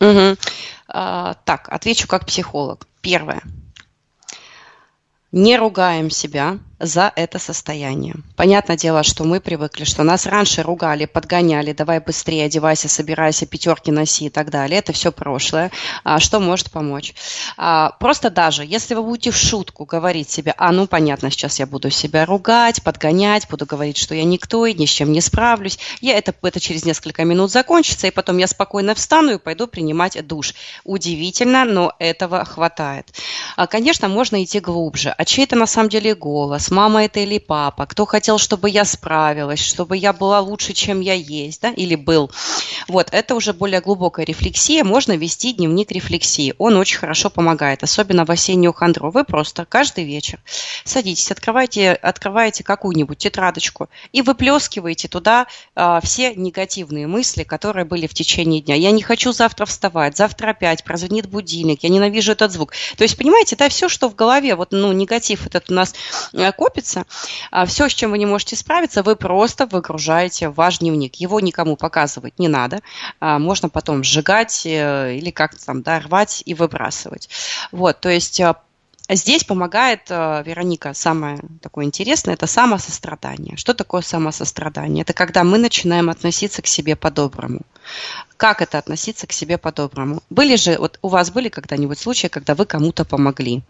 [0.00, 0.36] Угу.
[0.88, 2.86] А, так, отвечу как психолог.
[3.00, 3.42] Первое.
[5.32, 8.14] Не ругаем себя за это состояние.
[8.36, 13.90] Понятное дело, что мы привыкли, что нас раньше ругали, подгоняли, давай быстрее одевайся, собирайся, пятерки
[13.90, 14.78] носи и так далее.
[14.78, 15.70] Это все прошлое.
[16.02, 17.14] А, что может помочь?
[17.56, 21.66] А, просто даже, если вы будете в шутку говорить себе, а ну понятно, сейчас я
[21.66, 25.78] буду себя ругать, подгонять, буду говорить, что я никто и ни с чем не справлюсь,
[26.00, 30.26] я это, это через несколько минут закончится, и потом я спокойно встану и пойду принимать
[30.26, 30.54] душ.
[30.84, 33.12] Удивительно, но этого хватает.
[33.56, 35.14] А, конечно, можно идти глубже.
[35.16, 36.70] А чей это на самом деле голос?
[36.74, 41.14] Мама это или папа, кто хотел, чтобы я справилась, чтобы я была лучше, чем я
[41.14, 42.30] есть, да, или был.
[42.88, 48.26] Вот, это уже более глубокая рефлексия, можно вести дневник рефлексии, он очень хорошо помогает, особенно
[48.26, 49.10] в осеннюю хандру.
[49.10, 50.40] Вы просто каждый вечер
[50.84, 58.14] садитесь, открываете, открываете какую-нибудь тетрадочку и выплескиваете туда э, все негативные мысли, которые были в
[58.14, 58.74] течение дня.
[58.74, 62.72] Я не хочу завтра вставать, завтра опять прозвонит будильник, я ненавижу этот звук.
[62.96, 65.94] То есть, понимаете, да, все, что в голове, вот, ну, негатив этот у нас
[66.54, 67.04] копится,
[67.50, 71.16] а все, с чем вы не можете справиться, вы просто выгружаете в ваш дневник.
[71.16, 72.80] Его никому показывать не надо.
[73.20, 77.28] А можно потом сжигать э, или как-то там, да, рвать и выбрасывать.
[77.72, 78.54] Вот, то есть э,
[79.10, 83.54] Здесь помогает, Вероника, самое такое интересное, это самосострадание.
[83.58, 85.02] Что такое самосострадание?
[85.02, 87.60] Это когда мы начинаем относиться к себе по-доброму.
[88.38, 90.22] Как это относиться к себе по-доброму?
[90.30, 93.62] Были же, вот у вас были когда-нибудь случаи, когда вы кому-то помогли?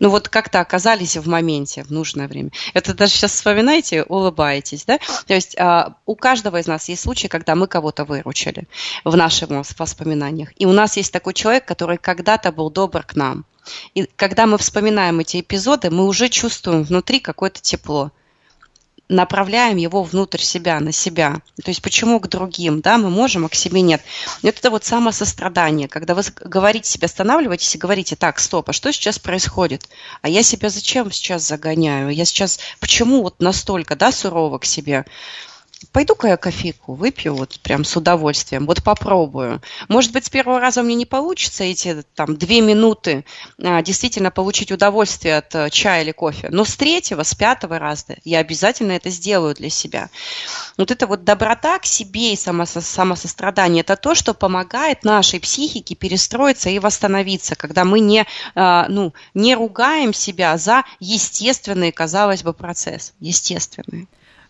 [0.00, 2.50] Ну вот как-то оказались в моменте, в нужное время.
[2.74, 4.98] Это даже сейчас вспоминаете, улыбаетесь, да?
[5.26, 8.68] То есть а, у каждого из нас есть случаи, когда мы кого-то выручили
[9.04, 10.50] в наших воспоминаниях.
[10.56, 13.44] И у нас есть такой человек, который когда-то был добр к нам.
[13.94, 18.12] И когда мы вспоминаем эти эпизоды, мы уже чувствуем внутри какое-то тепло
[19.08, 21.40] направляем его внутрь себя, на себя.
[21.62, 24.02] То есть почему к другим, да, мы можем, а к себе нет.
[24.42, 29.18] Это вот самосострадание, когда вы говорите себе, останавливаетесь и говорите, так, стоп, а что сейчас
[29.18, 29.88] происходит?
[30.22, 32.10] А я себя зачем сейчас загоняю?
[32.10, 35.04] Я сейчас, почему вот настолько, да, сурово к себе?
[35.92, 39.62] Пойду-ка я кофейку выпью вот прям с удовольствием, вот попробую.
[39.88, 43.24] Может быть, с первого раза мне не получится эти там две минуты
[43.62, 48.16] а, действительно получить удовольствие от а, чая или кофе, но с третьего, с пятого раза
[48.24, 50.10] я обязательно это сделаю для себя.
[50.76, 55.94] Вот это вот доброта к себе и самосо самосострадание, это то, что помогает нашей психике
[55.94, 62.52] перестроиться и восстановиться, когда мы не, а, ну, не ругаем себя за естественный, казалось бы,
[62.52, 64.08] процесс, естественный.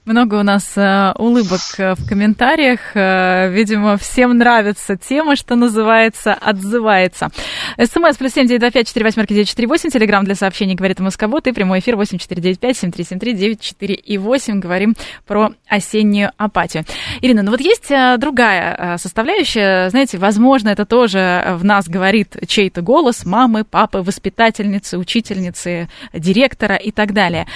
[0.08, 2.80] Много у нас э, улыбок э, в комментариях.
[2.94, 7.28] Э, видимо, всем нравится тема, что называется, отзывается.
[7.76, 9.90] СМС плюс семь девять два пять четыре восьмерки девять четыре восемь.
[9.90, 13.18] Телеграмм для сообщений говорит Москобот и прямой эфир восемь четыре девять пять семь три семь
[13.18, 14.60] три девять четыре и восемь.
[14.60, 16.86] Говорим про осеннюю апатию.
[17.20, 19.90] Ирина, ну вот есть э, другая э, составляющая.
[19.90, 26.92] Знаете, возможно, это тоже в нас говорит чей-то голос мамы, папы, воспитательницы, учительницы, директора и
[26.92, 27.46] так далее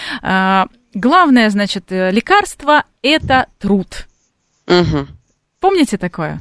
[0.94, 4.06] главное, значит, э, лекарство– это труд.
[4.66, 5.06] Угу.
[5.60, 6.40] Помните такое?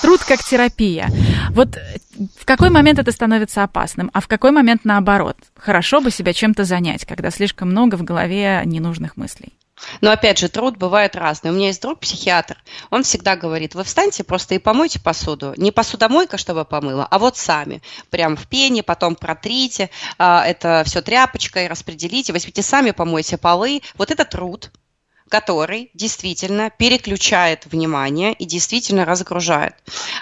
[0.00, 1.08] Труд как терапия.
[1.50, 1.98] Вот э,
[2.38, 5.36] в какой момент это становится опасным, а в какой момент наоборот?
[5.56, 9.52] Хорошо бы себя чем-то занять, когда слишком много в голове ненужных мыслей.
[10.00, 11.50] Но опять же, труд бывает разный.
[11.50, 12.56] У меня есть друг психиатр,
[12.90, 15.54] он всегда говорит, вы встаньте просто и помойте посуду.
[15.56, 17.82] Не посудомойка, чтобы помыла, а вот сами.
[18.10, 23.82] Прям в пене, потом протрите, а, это все тряпочкой распределите, возьмите сами, помойте полы.
[23.96, 24.70] Вот это труд,
[25.32, 29.74] который действительно переключает внимание и действительно разгружает.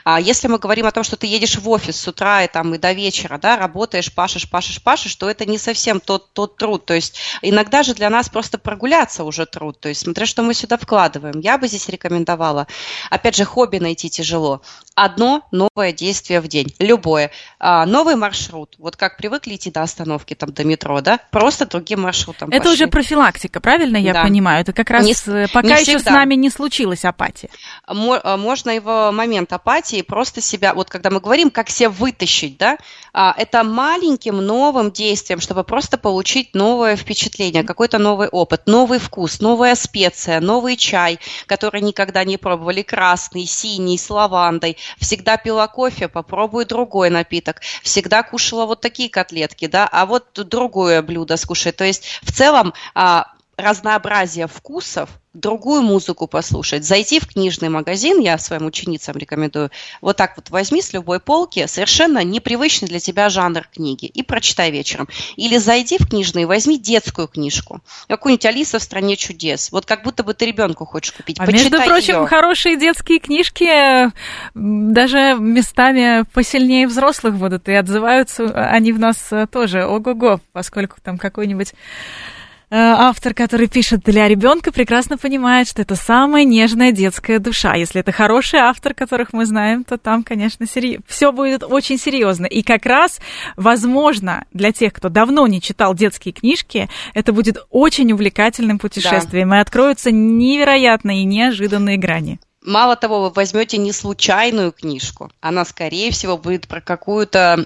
[0.05, 2.73] А если мы говорим о том, что ты едешь в офис с утра и, там,
[2.77, 6.87] и до вечера, да, работаешь, пашешь, пашешь, пашешь, то это не совсем тот, тот труд.
[6.87, 9.81] То есть иногда же для нас просто прогуляться уже труд.
[9.81, 11.41] То есть смотря, что мы сюда вкладываем.
[11.41, 12.69] Я бы здесь рекомендовала,
[13.11, 14.63] опять же, хобби найти тяжело.
[14.95, 17.33] Одно новое действие в день, любое.
[17.59, 22.03] А, новый маршрут, вот как привыкли идти до остановки, там, до метро, да, просто другим
[22.03, 22.75] маршрутом Это пошли.
[22.75, 24.23] уже профилактика, правильно я да.
[24.23, 24.61] понимаю?
[24.61, 26.11] Это как раз раз не, э, пока не еще всегда.
[26.11, 27.51] с нами не случилась апатия.
[27.89, 32.79] Можно его момент апатии просто себя, вот когда мы говорим, как себя вытащить, да,
[33.13, 39.41] а, это маленьким новым действием, чтобы просто получить новое впечатление, какой-то новый опыт, новый вкус,
[39.41, 44.77] новая специя, новый чай, который никогда не пробовали, красный, синий, с лавандой.
[44.99, 47.61] Всегда пила кофе, попробуй другой напиток.
[47.83, 51.73] Всегда кушала вот такие котлетки, да, а вот другое блюдо скушай.
[51.73, 53.27] То есть в целом а,
[53.61, 59.71] разнообразие вкусов, другую музыку послушать, зайти в книжный магазин, я своим ученицам рекомендую,
[60.01, 64.73] вот так вот возьми с любой полки совершенно непривычный для тебя жанр книги и прочитай
[64.73, 65.09] вечером.
[65.37, 70.03] Или зайди в книжный и возьми детскую книжку, какую-нибудь «Алиса в стране чудес», вот как
[70.03, 71.37] будто бы ты ребенку хочешь купить.
[71.39, 72.27] А между прочим, ее.
[72.27, 74.11] хорошие детские книжки
[74.55, 81.73] даже местами посильнее взрослых будут, и отзываются они в нас тоже ого-го, поскольку там какой-нибудь
[81.73, 82.40] Э,
[82.71, 87.75] автор, который пишет для ребенка, прекрасно понимает, что это самая нежная детская душа.
[87.75, 91.01] Если это хороший автор, которых мы знаем, то там, конечно, сери...
[91.07, 92.47] все будет очень серьезно.
[92.47, 93.21] И как раз,
[93.57, 99.59] возможно, для тех, кто давно не читал детские книжки, это будет очень увлекательным путешествием, да.
[99.59, 102.39] и откроются невероятные и неожиданные грани.
[102.63, 107.65] Мало того, вы возьмете не случайную книжку, она, скорее всего, будет про какую-то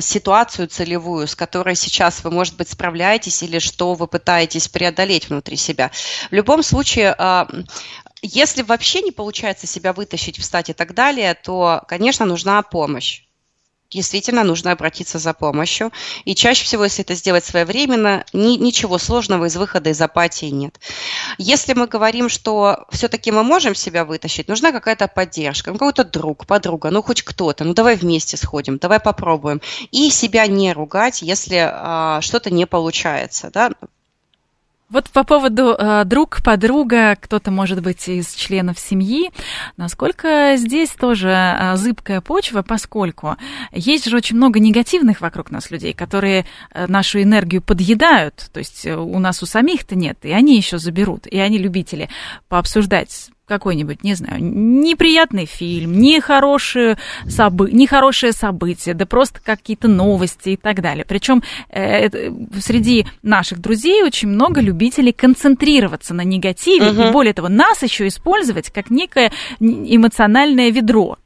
[0.00, 5.56] ситуацию целевую, с которой сейчас вы, может быть, справляетесь или что вы пытаетесь преодолеть внутри
[5.56, 5.92] себя.
[6.30, 7.48] В любом случае, а,
[8.22, 13.23] если вообще не получается себя вытащить, встать и так далее, то, конечно, нужна помощь
[13.94, 15.92] действительно нужно обратиться за помощью.
[16.24, 20.78] И чаще всего, если это сделать своевременно, ни, ничего сложного из выхода из апатии нет.
[21.38, 26.46] Если мы говорим, что все-таки мы можем себя вытащить, нужна какая-то поддержка, ну, какой-то друг,
[26.46, 29.60] подруга, ну хоть кто-то, ну давай вместе сходим, давай попробуем.
[29.90, 33.50] И себя не ругать, если а, что-то не получается.
[33.52, 33.70] Да?
[34.90, 39.30] Вот по поводу э, друг, подруга, кто-то может быть из членов семьи,
[39.78, 43.36] насколько здесь тоже э, зыбкая почва, поскольку
[43.72, 48.84] есть же очень много негативных вокруг нас людей, которые э, нашу энергию подъедают, то есть
[48.84, 52.10] э, у нас у самих-то нет, и они еще заберут, и они любители
[52.48, 57.70] пообсуждать какой-нибудь, не знаю, неприятный фильм, нехорошее, собы...
[57.70, 61.04] нехорошее событие, да просто какие-то новости и так далее.
[61.06, 62.08] Причем э,
[62.60, 67.02] среди наших друзей очень много любителей концентрироваться на негативе, угу.
[67.02, 71.18] и более того, нас еще использовать как некое эмоциональное ведро.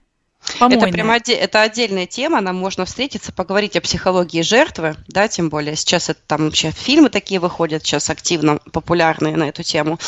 [0.61, 5.51] Это прям оде- это отдельная тема, нам можно встретиться, поговорить о психологии жертвы, да, тем
[5.51, 9.98] более сейчас это там вообще фильмы такие выходят, сейчас активно популярные на эту тему.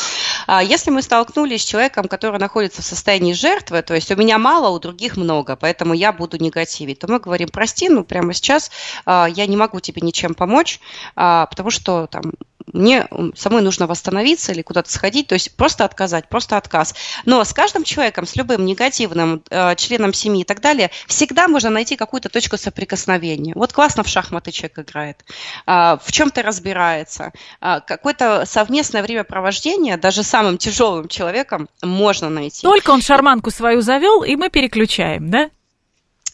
[0.47, 4.37] А если мы столкнулись с человеком, который находится в состоянии жертвы, то есть у меня
[4.37, 8.71] мало, у других много, поэтому я буду негативить, то мы говорим, прости, ну прямо сейчас
[9.05, 10.79] а, я не могу тебе ничем помочь,
[11.15, 12.33] а, потому что там
[12.73, 16.95] мне самой нужно восстановиться или куда-то сходить, то есть просто отказать, просто отказ.
[17.25, 21.69] Но с каждым человеком, с любым негативным э, членом семьи и так далее, всегда можно
[21.69, 23.53] найти какую-то точку соприкосновения.
[23.55, 25.25] Вот классно в шахматы человек играет,
[25.67, 27.31] э, в чем-то разбирается,
[27.61, 32.61] э, какое-то совместное времяпровождение даже самым тяжелым человеком можно найти.
[32.61, 35.49] Только он шарманку свою завел, и мы переключаем, да?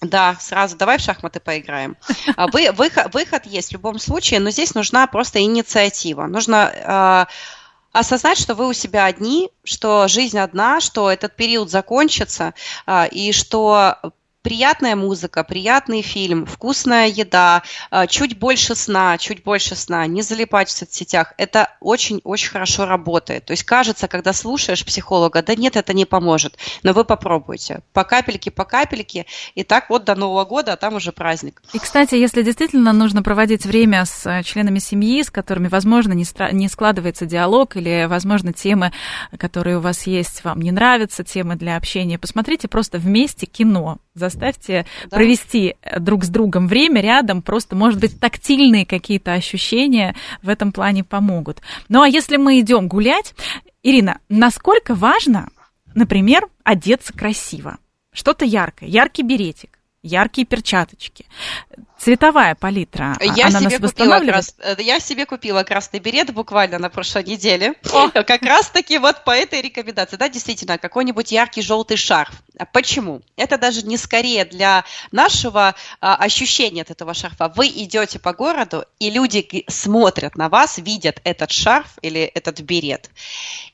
[0.02, 1.98] Да, сразу давай в шахматы поиграем.
[2.36, 6.28] А, вы, выход, выход есть в любом случае, но здесь нужна просто инициатива.
[6.28, 7.26] Нужно э,
[7.94, 12.54] осознать, что вы у себя одни, что жизнь одна, что этот период закончится,
[12.86, 13.98] э, и что
[14.48, 20.70] приятная музыка, приятный фильм, вкусная еда, а, чуть больше сна, чуть больше сна, не залипать
[20.70, 23.44] в соцсетях, это очень-очень хорошо работает.
[23.44, 27.82] То есть кажется, когда слушаешь психолога, да нет, это не поможет, но вы попробуйте.
[27.92, 31.62] По капельке, по капельке, и так вот до Нового года, а там уже праздник.
[31.74, 36.24] И, кстати, если действительно нужно проводить время с э, членами семьи, с которыми, возможно, не,
[36.24, 38.94] стра- не складывается диалог, или, возможно, темы,
[39.38, 43.98] которые у вас есть, вам не нравятся, темы для общения, посмотрите просто вместе кино
[44.38, 45.18] Заставьте да.
[45.18, 50.72] провести э, друг с другом время рядом, просто, может быть, тактильные какие-то ощущения в этом
[50.72, 51.62] плане помогут.
[51.90, 53.34] Ну а если мы идем гулять,
[53.84, 55.50] Ирина, насколько важно,
[55.96, 57.78] например, одеться красиво?
[58.14, 61.26] Что-то яркое, яркий беретик, яркие перчаточки,
[62.00, 64.56] цветовая палитра, я она себе купила крас...
[64.60, 67.74] Э, я себе купила красный берет буквально на прошлой неделе.
[67.92, 68.10] О.
[68.24, 70.18] Как раз-таки вот по этой рекомендации.
[70.18, 72.34] Да, действительно, какой-нибудь яркий желтый шарф.
[72.58, 73.22] А почему?
[73.36, 77.52] Это даже не скорее для нашего а, ощущения от этого шарфа.
[77.56, 83.10] Вы идете по городу, и люди смотрят на вас, видят этот шарф или этот берет,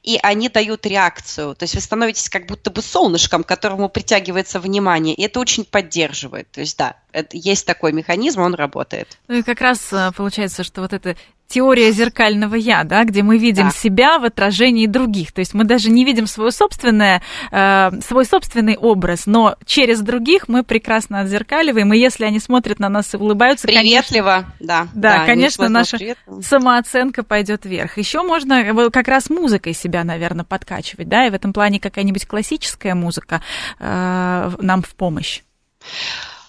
[0.01, 1.55] и они дают реакцию.
[1.55, 5.65] То есть вы становитесь как будто бы солнышком, к которому притягивается внимание, и это очень
[5.65, 6.51] поддерживает.
[6.51, 9.17] То есть да, это, есть такой механизм механизм, он работает.
[9.27, 11.15] Ну и как раз э, получается, что вот это
[11.47, 13.71] теория зеркального я, да, где мы видим да.
[13.71, 15.31] себя в отражении других.
[15.33, 20.47] То есть мы даже не видим свое собственное, э, свой собственный образ, но через других
[20.47, 21.93] мы прекрасно отзеркаливаем.
[21.93, 25.97] И если они смотрят на нас и улыбаются, приветливо, конечно, да, да, да, конечно, наша
[25.97, 26.41] приветливо.
[26.41, 27.97] самооценка пойдет вверх.
[27.97, 32.95] Еще можно как раз музыкой себя, наверное, подкачивать, да, и в этом плане какая-нибудь классическая
[32.95, 33.41] музыка
[33.79, 35.41] э, нам в помощь.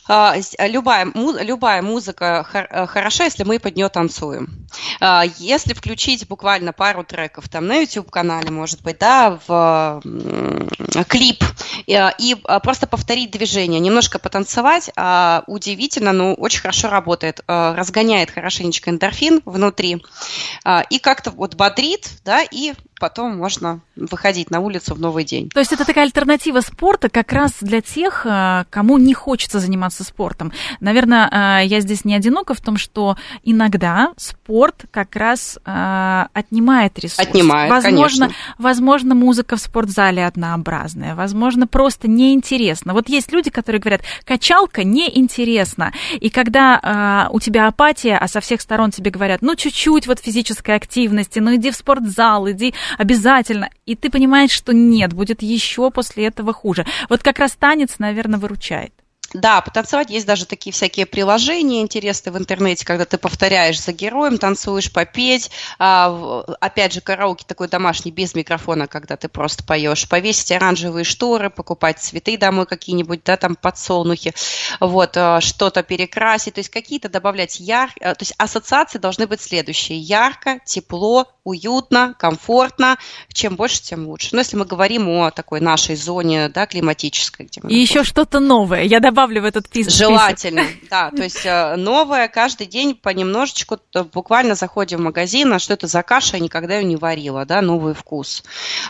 [0.07, 4.67] А, а, любая, любая музыка э, хороша, если мы под нее танцуем.
[5.01, 10.03] А, если включить буквально пару треков там на YouTube-канале, может быть, да, в
[11.09, 11.43] клип,
[11.87, 14.91] и просто повторить движение, немножко потанцевать,
[15.47, 20.03] удивительно, но очень хорошо работает, разгоняет хорошенечко эндорфин внутри
[20.91, 25.51] и как-то вот бодрит, да, и потом можно выходить на улицу в новый день.
[25.51, 30.05] То есть это такая альтернатива спорта как раз для тех, э, кому не хочется заниматься
[30.05, 30.53] спортом.
[30.81, 36.99] Наверное, э, я здесь не одинока в том, что иногда спорт как раз э, отнимает
[36.99, 37.29] ресурс.
[37.29, 38.29] Отнимает, возможно, конечно.
[38.59, 42.93] Возможно, музыка в спортзале однообразная, возможно, просто неинтересно.
[42.93, 45.93] Вот есть люди, которые говорят, качалка неинтересна.
[46.21, 50.75] И когда у тебя апатия, а со всех сторон тебе говорят, ну, чуть-чуть вот физической
[50.77, 53.71] активности, ну, иди в спортзал, иди обязательно.
[53.87, 56.87] И ты понимаешь, что нет, будет еще после этого хуже.
[57.09, 58.93] Вот как раз танец, наверное, выручает.
[59.35, 64.39] Да, потанцевать есть даже такие всякие приложения интересные в интернете, когда ты повторяешь за героем,
[64.39, 65.51] танцуешь попеть.
[65.81, 70.09] А, опять же, караоке такой домашний, без микрофона, когда ты просто поешь.
[70.09, 74.35] Повесить оранжевые шторы, покупать цветы домой какие-нибудь, да, там подсолнухи,
[74.79, 77.91] вот, а, что-то перекрасить, то есть какие-то добавлять яр...
[78.01, 79.99] А, то есть ассоциации должны быть следующие.
[79.99, 82.99] Ярко, тепло, уютно, комфортно.
[83.33, 84.29] Чем больше, тем лучше.
[84.33, 87.47] Но если мы говорим о такой нашей зоне, да, климатической.
[87.47, 88.83] Где И еще что-то новое.
[88.83, 89.93] Я добавлю добавлю в этот список.
[89.93, 91.11] Желательно, да.
[91.11, 93.79] То есть э, новое каждый день понемножечку,
[94.13, 97.63] буквально заходим в магазин, а что это за каша, я никогда ее не варила, да,
[97.63, 98.45] новый вкус.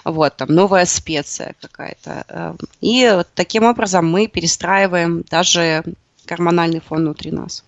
[0.05, 2.25] Вот, там, новая специя какая-то.
[2.29, 5.85] Э, и таким образом мы перестраиваем даже
[6.27, 7.65] гормональный фон внутри нас.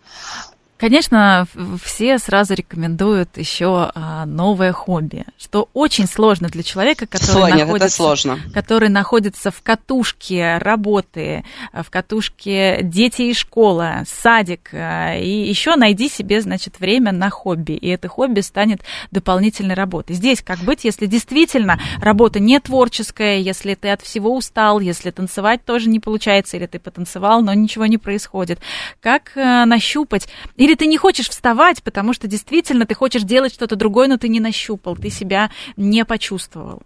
[0.79, 1.47] Конечно,
[1.83, 7.87] все сразу рекомендуют еще а, новое хобби, что очень сложно для человека, который, Соня, находится,
[7.87, 8.39] это сложно.
[8.53, 16.11] который находится в катушке работы, в катушке дети и школа, садик, а, и еще найди
[16.11, 20.15] себе, значит, время на хобби, и это хобби станет дополнительной работой.
[20.15, 25.65] Здесь как быть, если действительно работа не творческая, если ты от всего устал, если танцевать
[25.65, 28.59] тоже не получается, или ты потанцевал, но ничего не происходит.
[29.01, 30.29] Как а, нащупать
[30.67, 34.29] или ты не хочешь вставать, потому что действительно ты хочешь делать что-то другое, но ты
[34.29, 36.83] не нащупал, ты себя не почувствовал.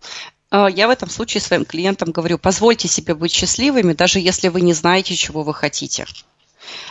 [0.50, 4.60] А, я в этом случае своим клиентам говорю, позвольте себе быть счастливыми, даже если вы
[4.60, 6.04] не знаете, чего вы хотите.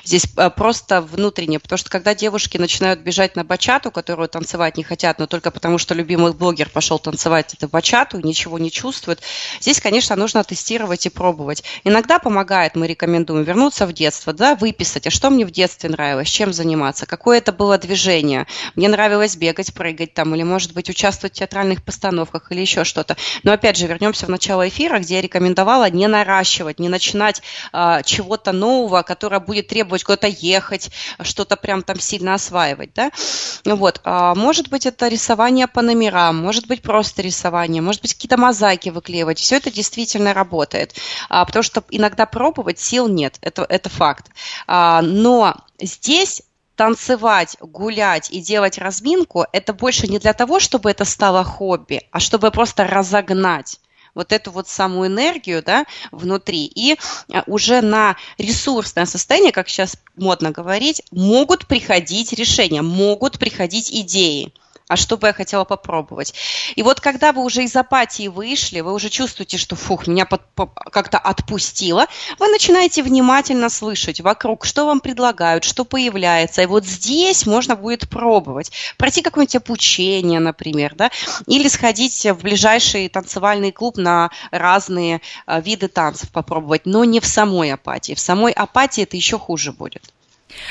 [0.04, 4.84] Здесь а, просто внутренне, потому что когда девушки начинают бежать на бачату, которую танцевать не
[4.84, 9.20] хотят, но только потому, что любимый блогер пошел танцевать эту бачату, ничего не чувствует,
[9.60, 11.64] здесь, конечно, нужно тестировать и пробовать.
[11.84, 16.30] Иногда помогает, мы рекомендуем вернуться в детство, да, выписать, а что мне в детстве нравилось,
[16.30, 18.48] чем заниматься, какое это было движение.
[18.76, 23.18] Мне нравилось бегать, прыгать там, или, может быть, участвовать в театральных постановках или еще что-то.
[23.44, 27.42] Но, опять же, вернемся в начало эфира, где я рекомендовала не наращивать, не начинать
[27.72, 30.92] а, чего-то нового, которое будет требовать куда-то ехать,
[31.22, 33.12] что-то прям там сильно осваивать, да.
[33.66, 34.02] Вот.
[34.04, 38.90] А может быть, это рисование по номерам, может быть, просто рисование, может быть, какие-то мозаики
[38.90, 39.40] выклеивать.
[39.40, 40.96] Все это действительно работает.
[41.30, 44.28] А, потому что иногда пробовать сил нет, это, это факт.
[44.68, 46.42] А, но здесь
[46.76, 52.22] танцевать, гулять и делать разминку, это больше не для того, чтобы это стало хобби, а
[52.22, 53.80] чтобы просто разогнать
[54.16, 56.66] вот эту вот самую энергию да, внутри.
[56.66, 56.98] И
[57.32, 64.54] а, уже на ресурсное состояние, как сейчас модно говорить, могут приходить решения, могут приходить идеи
[64.90, 66.34] а что бы я хотела попробовать.
[66.76, 70.42] И вот когда вы уже из апатии вышли, вы уже чувствуете, что фух, меня под,
[70.56, 72.08] под, как-то отпустило,
[72.40, 76.64] вы начинаете внимательно слышать вокруг, что вам предлагают, что появляется.
[76.64, 78.72] И вот здесь можно будет пробовать.
[78.98, 81.12] Пройти какое-нибудь обучение, например, да,
[81.46, 87.28] или сходить в ближайший танцевальный клуб на разные э, виды танцев попробовать, но не в
[87.28, 88.16] самой апатии.
[88.16, 90.12] В самой апатии это еще хуже будет.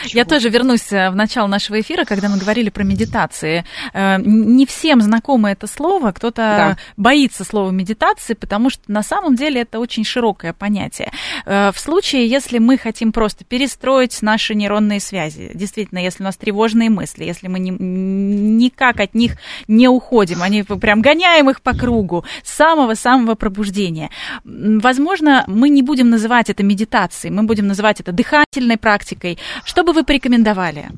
[0.06, 3.64] Я тоже вернусь э, в начало нашего эфира, когда мы говорили про медитации.
[3.92, 6.76] Э, не всем знакомо это слово, кто-то да.
[6.96, 11.12] боится слова медитации, потому что на самом деле это очень широкое понятие.
[11.46, 16.36] Э, в случае, если мы хотим просто перестроить наши нейронные связи, действительно, если у нас
[16.36, 21.72] тревожные мысли, если мы не, никак от них не уходим, они прям гоняем их по
[21.72, 24.10] кругу с самого-самого пробуждения,
[24.44, 29.38] возможно, мы не будем называть это медитацией, мы будем называть это дыхательной практикой,
[29.68, 30.88] Что бы вы порекомендовали?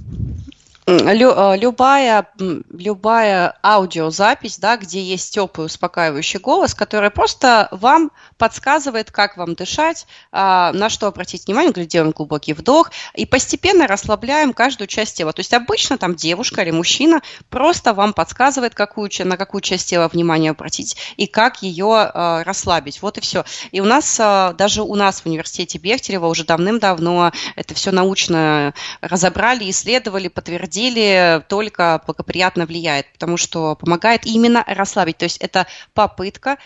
[0.91, 9.37] Э, любая, любая аудиозапись, да, где есть теплый успокаивающий голос, который просто вам подсказывает, как
[9.37, 15.17] вам дышать, а, на что обратить внимание, делаем глубокий вдох и постепенно расслабляем каждую часть
[15.17, 15.33] тела.
[15.33, 20.09] То есть обычно там девушка или мужчина просто вам подсказывает, какую, на какую часть тела
[20.09, 23.03] внимание обратить и как ее э, расслабить.
[23.03, 23.45] Вот и все.
[23.71, 29.69] И у нас, даже у нас в университете Бехтерева уже давным-давно это все научно разобрали,
[29.71, 35.19] исследовали, подтвердили, деле только благоприятно влияет, потому что помогает именно расслабить.
[35.19, 36.59] То есть это попытка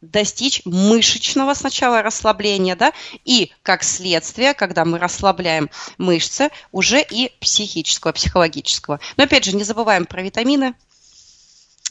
[0.00, 2.92] достичь мышечного сначала расслабления, да,
[3.24, 9.00] и как следствие, когда мы расслабляем мышцы, уже и психического, психологического.
[9.16, 10.74] Но опять же, не забываем про витамины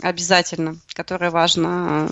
[0.01, 2.09] обязательно, которые важно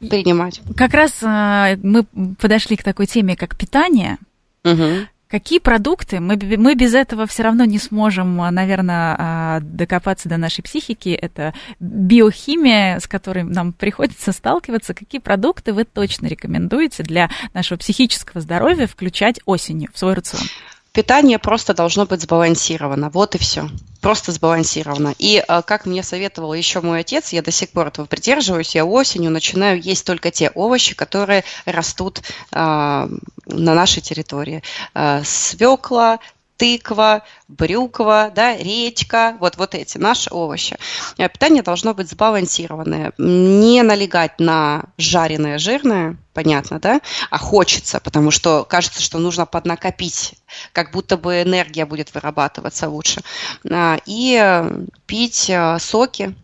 [0.00, 0.60] э, принимать.
[0.76, 4.18] Как раз э, мы подошли к такой теме, как питание.
[4.64, 5.06] Угу.
[5.28, 6.20] Какие продукты?
[6.20, 11.10] Мы, мы без этого все равно не сможем, наверное, а, докопаться до нашей психики.
[11.10, 14.94] Это биохимия, с которой нам приходится сталкиваться.
[14.94, 20.44] Какие продукты вы точно рекомендуете для нашего психического здоровья включать осенью в свой рацион?
[20.92, 23.10] Питание просто должно быть сбалансировано.
[23.10, 23.68] Вот и все.
[24.00, 25.14] Просто сбалансировано.
[25.18, 28.84] И э, как мне советовал еще мой отец, я до сих пор этого придерживаюсь, я
[28.84, 32.22] осенью начинаю есть только те овощи, которые растут
[32.52, 33.08] э, на
[33.46, 34.62] нашей территории.
[34.94, 36.18] Э, свекла,
[36.58, 40.76] тыква, брюква, да, редька, вот, вот эти наши овощи.
[41.16, 47.00] А питание должно быть сбалансированное, не налегать на жареное, жирное, понятно, да,
[47.30, 50.34] а хочется, потому что кажется, что нужно поднакопить,
[50.72, 53.22] как будто бы энергия будет вырабатываться лучше.
[53.70, 54.64] А, и
[55.06, 56.34] пить а, соки,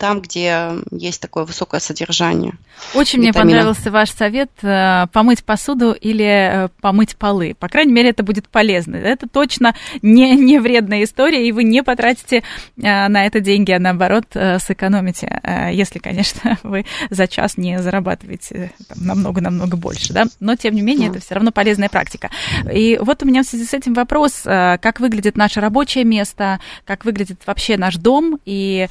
[0.00, 2.54] там, где есть такое высокое содержание.
[2.94, 3.44] Очень витамина.
[3.44, 6.24] мне понравился ваш совет э, помыть посуду или
[6.64, 7.54] э, помыть полы.
[7.54, 8.96] По крайней мере, это будет полезно.
[8.96, 13.78] Это точно не, не вредная история, и вы не потратите э, на это деньги, а
[13.78, 20.14] наоборот сэкономите, если, конечно, вы за час не зарабатываете намного-намного больше.
[20.14, 20.24] Да?
[20.40, 22.30] Но, тем не менее, это все равно полезная практика.
[22.72, 27.04] И вот у меня в связи с этим вопрос, как выглядит наше рабочее место, как
[27.04, 28.88] выглядит вообще наш дом, и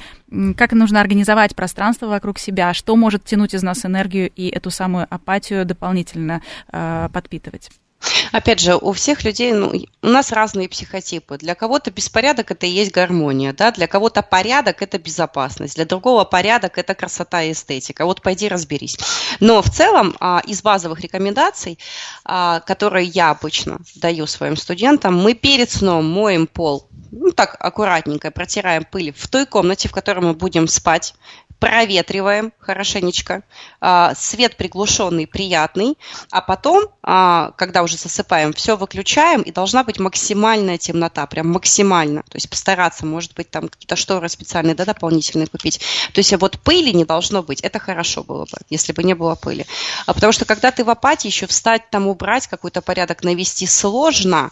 [0.56, 5.06] как нужно организовать пространство вокруг себя, что может тянуть из нас энергию и эту самую
[5.10, 7.70] апатию дополнительно э, подпитывать.
[8.32, 9.72] Опять же, у всех людей, ну,
[10.02, 11.36] у нас разные психотипы.
[11.36, 13.72] Для кого-то беспорядок– это и есть гармония, да?
[13.72, 18.06] для кого-то порядок– это безопасность, для другого порядок– это красота и эстетика.
[18.06, 18.98] Вот пойди разберись.
[19.40, 21.78] Но в целом а, из базовых рекомендаций,
[22.24, 28.30] а, которые я обычно даю своим студентам, мы перед сном моем пол ну, так аккуратненько
[28.30, 31.14] протираем пыль в той комнате, в которой мы будем спать,
[31.60, 33.44] проветриваем хорошенечко,
[33.80, 35.98] а, свет приглушенный, приятный,
[36.32, 42.22] а потом, а, когда уже засыпаем, все выключаем, и должна быть максимальная темнота, прям максимально,
[42.22, 45.80] то есть постараться, может быть, там какие-то шторы специальные, да, дополнительные купить.
[46.14, 49.34] То есть вот пыли не должно быть, это хорошо было бы, если бы не было
[49.34, 49.66] пыли.
[50.06, 54.50] А потому что когда ты в апатии, еще встать там, убрать какой-то порядок, навести сложно,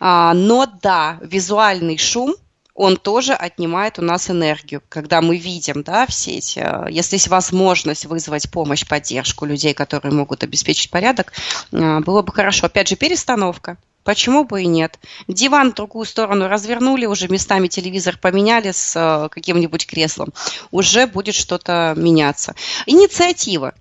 [0.00, 2.34] но да, визуальный шум–
[2.80, 4.82] он тоже отнимает у нас энергию.
[4.88, 10.14] Когда мы видим, да, все эти, э, если есть возможность вызвать помощь, поддержку людей, которые
[10.14, 11.34] могут обеспечить порядок,
[11.72, 12.66] э, было бы хорошо.
[12.66, 13.76] Опять же, перестановка.
[14.02, 14.98] Почему бы и нет?
[15.28, 20.32] Диван в другую сторону развернули, уже местами телевизор поменяли с э, каким-нибудь креслом.
[20.70, 22.54] Уже будет что-то меняться.
[22.86, 23.74] Инициатива.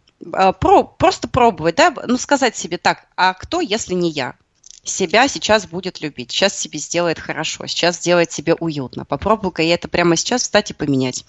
[0.59, 4.35] Про, просто пробовать, да, ну сказать себе так, а кто, если не я?
[4.83, 9.05] Себя сейчас будет любить, сейчас себе сделает хорошо, сейчас сделает себе уютно.
[9.05, 11.25] Попробую-ка я это прямо сейчас встать и поменять.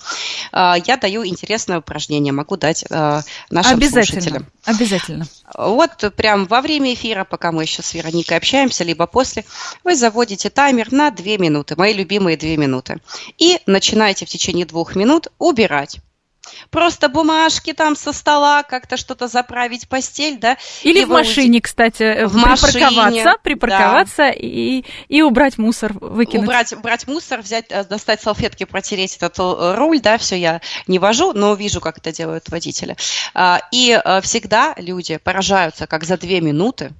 [0.52, 4.20] А, я даю интересное упражнение, могу дать а, нашим Обязательно.
[4.20, 4.46] слушателям.
[4.64, 5.26] Обязательно.
[5.56, 9.44] Вот прям во время эфира, пока мы еще с Вероникой общаемся, либо после,
[9.84, 13.00] вы заводите таймер на 2 минуты, мои любимые 2 минуты,
[13.38, 16.00] и начинаете в течение двух минут убирать
[16.70, 20.56] просто бумажки там со стола, как-то что-то заправить постель, да.
[20.82, 21.60] Или в машине, уйти...
[21.60, 24.30] кстати, э, в припарковаться, машине, припарковаться да.
[24.30, 26.46] и, и убрать мусор, выкинуть.
[26.46, 30.98] Убрать, убрать мусор, взять, э, достать салфетки, протереть этот э, руль, да, все я не
[30.98, 32.96] вожу, но вижу, как это делают водители.
[33.34, 36.92] А, и всегда люди поражаются, как за две минуты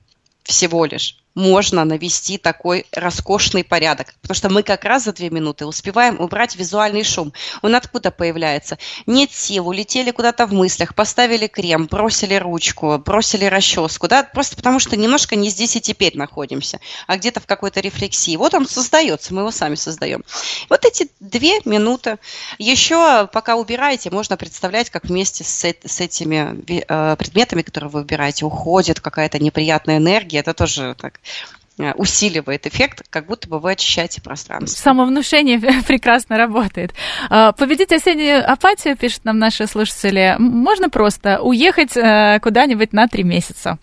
[0.44, 4.14] всего лишь можно навести такой роскошный порядок.
[4.22, 7.32] Потому что мы как раз за две минуты успеваем убрать визуальный шум.
[7.62, 8.78] Он откуда появляется?
[9.06, 14.80] Нет сил, улетели куда-то в мыслях, поставили крем, бросили ручку, бросили расческу, да, просто потому
[14.80, 18.36] что немножко не здесь и теперь находимся, а где-то в какой-то рефлексии.
[18.36, 20.24] Вот он создается, мы его сами создаем.
[20.68, 22.18] Вот эти две минуты.
[22.58, 28.44] Еще пока убираете, можно представлять, как вместе с, с этими э, предметами, которые вы убираете,
[28.44, 30.38] уходит какая-то неприятная энергия.
[30.38, 31.19] Это тоже так
[31.96, 34.80] усиливает эффект, как будто бы вы очищаете пространство.
[34.80, 36.92] Самовнушение прекрасно работает.
[37.28, 43.24] А, победить осеннюю апатию, пишут нам наши слушатели, можно просто уехать э, куда-нибудь на три
[43.24, 43.78] месяца.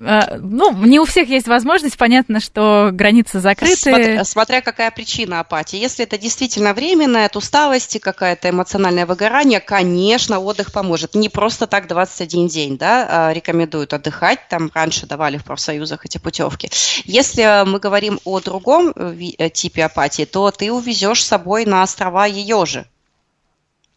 [0.00, 3.76] Э, ну, не у всех есть возможность, понятно, что границы закрыты.
[3.76, 5.78] Смотря, смотря какая причина апатии.
[5.78, 11.14] Если это действительно временная, от усталости, какое-то эмоциональное выгорание, конечно, отдых поможет.
[11.14, 16.18] Не просто так 21 день, да, а рекомендуют отдыхать, там раньше давали в профсоюзах эти
[16.18, 16.70] путевки.
[17.04, 22.26] Если мы говорим о другом э, типе апатии, то ты увезешь с собой на острова
[22.26, 22.86] ее же,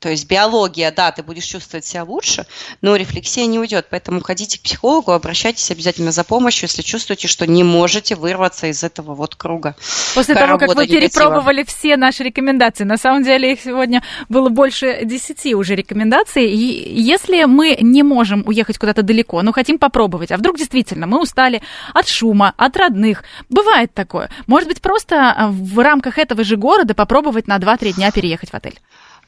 [0.01, 2.47] то есть биология, да, ты будешь чувствовать себя лучше,
[2.81, 3.85] но рефлексия не уйдет.
[3.91, 8.83] Поэтому ходите к психологу, обращайтесь обязательно за помощью, если чувствуете, что не можете вырваться из
[8.83, 9.75] этого вот круга.
[10.15, 11.01] После того, как вы негатива.
[11.01, 16.49] перепробовали все наши рекомендации, на самом деле их сегодня было больше десяти уже рекомендаций.
[16.51, 21.21] И если мы не можем уехать куда-то далеко, но хотим попробовать, а вдруг действительно мы
[21.21, 21.61] устали
[21.93, 24.31] от шума, от родных, бывает такое.
[24.47, 28.79] Может быть, просто в рамках этого же города попробовать на 2-3 дня переехать в отель?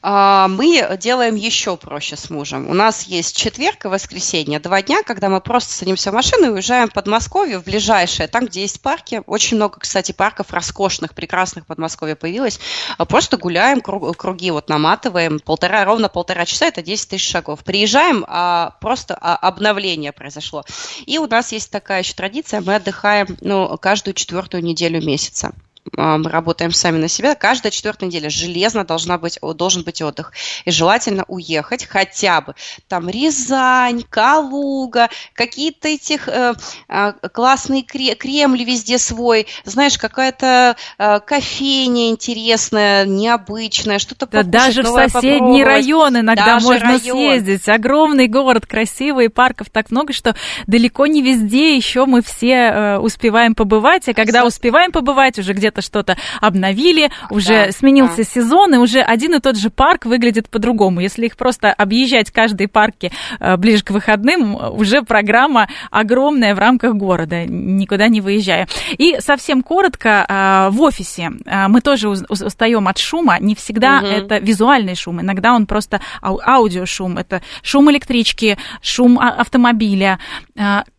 [0.06, 2.68] А, мы делаем еще проще с мужем.
[2.68, 6.50] У нас есть четверг и воскресенье, два дня, когда мы просто садимся в машину и
[6.50, 9.22] уезжаем в Подмосковье, в ближайшее, там, где есть парки.
[9.24, 12.60] Очень много, кстати, парков роскошных, прекрасных в Подмосковье появилось.
[12.98, 17.64] А просто гуляем, круги вот наматываем, полтора, ровно полтора часа, это 10 тысяч шагов.
[17.64, 20.64] Приезжаем, а просто обновление произошло.
[21.06, 25.54] И у нас есть такая еще традиция, мы отдыхаем ну, каждую четвертую неделю месяца.
[25.96, 30.32] А, мы работаем сами на себя, каждая четвертая неделя железно должна быть, должен быть отдых.
[30.64, 32.54] И желательно уехать хотя бы
[32.88, 36.54] там Рязань, Калуга, какие-то этих э,
[36.88, 44.86] э, классные кремли везде свой, знаешь, какая-то э, кофейня интересная, необычная, что-то да, Даже в
[44.86, 47.00] соседний район иногда даже можно район.
[47.00, 47.68] съездить.
[47.68, 50.34] Огромный город, красивый, парков так много, что
[50.66, 55.73] далеко не везде еще мы все э, успеваем побывать, а когда успеваем побывать, уже где-то
[55.74, 58.24] где-то что-то обновили, уже да, сменился да.
[58.24, 61.00] сезон, и уже один и тот же парк выглядит по-другому.
[61.00, 66.94] Если их просто объезжать каждые парки э, ближе к выходным, уже программа огромная в рамках
[66.94, 68.68] города, никуда не выезжая.
[68.98, 74.06] И совсем коротко, э, в офисе э, мы тоже устаем от шума, не всегда угу.
[74.06, 80.18] это визуальный шум, иногда он просто аудиошум, это шум электрички, шум а, автомобиля.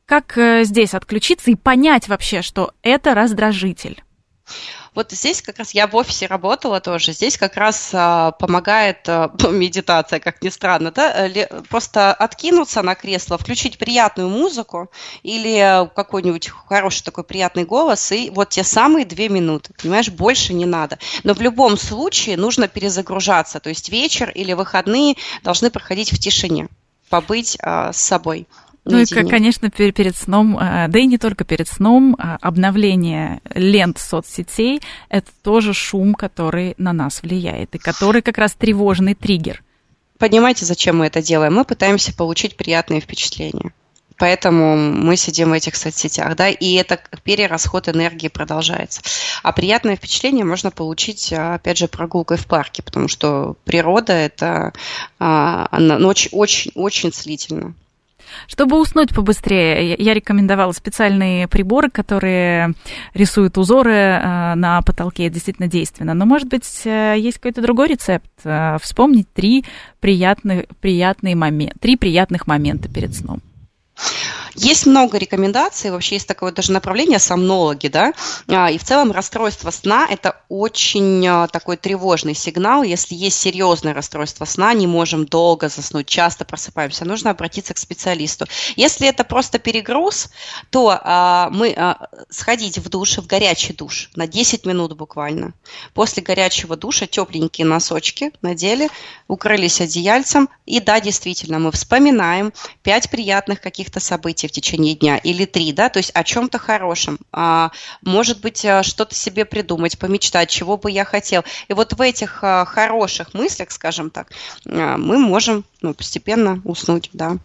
[0.05, 4.04] Как здесь отключиться и понять вообще, что это раздражитель?
[4.93, 7.11] Вот здесь как раз я в офисе работала тоже.
[7.11, 11.29] Здесь как раз а, помогает а, медитация, как ни странно, да,
[11.69, 14.89] просто откинуться на кресло, включить приятную музыку
[15.23, 20.65] или какой-нибудь хороший такой приятный голос, и вот те самые две минуты, понимаешь, больше не
[20.65, 20.97] надо.
[21.23, 26.69] Но в любом случае нужно перезагружаться, то есть вечер или выходные должны проходить в тишине,
[27.09, 28.47] побыть а, с собой.
[28.85, 33.97] Ну и, конечно, перед сном, э, да и не только перед сном, а обновление лент
[33.97, 34.79] соцсетей–
[35.09, 39.63] это тоже шум, который на нас влияет, и который как раз тревожный триггер.
[40.19, 41.55] Понимаете, зачем мы это делаем?
[41.55, 43.73] Мы пытаемся получить приятные впечатления.
[44.17, 49.01] Поэтому мы сидим в этих соцсетях, да, и это перерасход энергии продолжается.
[49.43, 54.71] А приятное впечатление можно получить, опять же, прогулкой в парке, потому что природа это
[55.19, 57.73] а, она, ну, очень, очень, очень целительно.
[58.47, 62.73] Чтобы уснуть побыстрее, я рекомендовала специальные приборы, которые
[63.13, 65.25] рисуют узоры э, на потолке.
[65.25, 66.13] Это действительно действенно.
[66.13, 68.29] Но, может быть, э, есть какой-то другой рецепт?
[68.43, 69.65] Э, вспомнить три
[69.99, 73.41] приятных, приятные момента, три приятных момента перед сном.
[74.55, 78.13] Есть много рекомендаций, вообще есть такое даже направление сомнологи, да,
[78.47, 82.83] а, и в целом расстройство сна– это очень а, такой тревожный сигнал.
[82.83, 88.45] Если есть серьезное расстройство сна, не можем долго заснуть, часто просыпаемся, нужно обратиться к специалисту.
[88.77, 90.29] Если это просто перегруз,
[90.69, 95.53] то а, мы а, сходить в душ, в горячий душ на 10 минут буквально.
[95.93, 98.89] После горячего душа тепленькие носочки надели,
[99.27, 102.53] укрылись одеяльцем, и да, действительно, мы вспоминаем
[102.83, 107.17] пять приятных каких-то событий в течение дня или три, да, то есть о чем-то хорошем,
[107.31, 107.71] а,
[108.01, 111.43] может быть, э, что-то себе придумать, помечтать, чего бы я хотел.
[111.67, 114.31] И вот в этих а, хороших мыслях, скажем так,
[114.65, 117.37] а, мы можем ну, постепенно уснуть, да.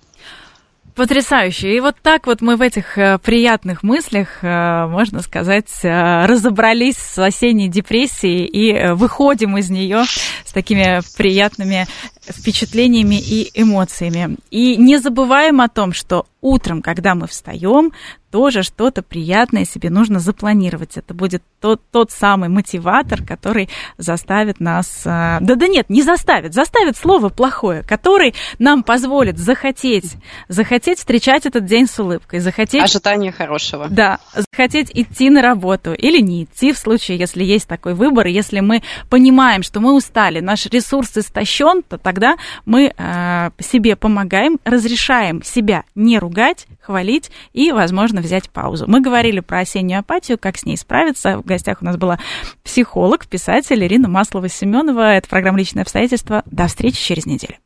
[0.95, 1.77] Потрясающе.
[1.77, 6.97] И вот так вот мы в этих э, приятных мыслях, э, можно сказать, э, разобрались
[6.97, 10.03] с осенней депрессией и выходим из нее
[10.45, 11.87] с такими приятными
[12.29, 14.37] впечатлениями и эмоциями.
[14.51, 17.93] И не забываем о том, что утром, когда мы встаем,
[18.31, 20.97] тоже что-то приятное себе нужно запланировать.
[20.97, 23.69] Это будет тот, тот самый мотиватор, который
[23.99, 25.03] заставит нас...
[25.05, 30.15] А, да да нет, не заставит, заставит слово плохое, который нам позволит захотеть,
[30.49, 32.83] захотеть встречать этот день с улыбкой, захотеть...
[32.83, 33.89] Ожидание хорошего.
[33.91, 38.61] Да, захотеть идти на работу или не идти в случае, если есть такой выбор, если
[38.61, 45.43] мы понимаем, что мы устали, наш ресурс истощен, то тогда мы э, себе помогаем, разрешаем
[45.43, 48.85] себя не ругать, хвалить и, возможно, взять паузу.
[48.87, 51.39] Мы говорили про осеннюю апатию, как с ней справиться.
[51.39, 52.19] В гостях у нас была
[52.63, 55.17] психолог, писатель Ирина Маслова-Семенова.
[55.17, 56.43] Это программа «Личные обстоятельства».
[56.47, 57.57] До встречи через неделю.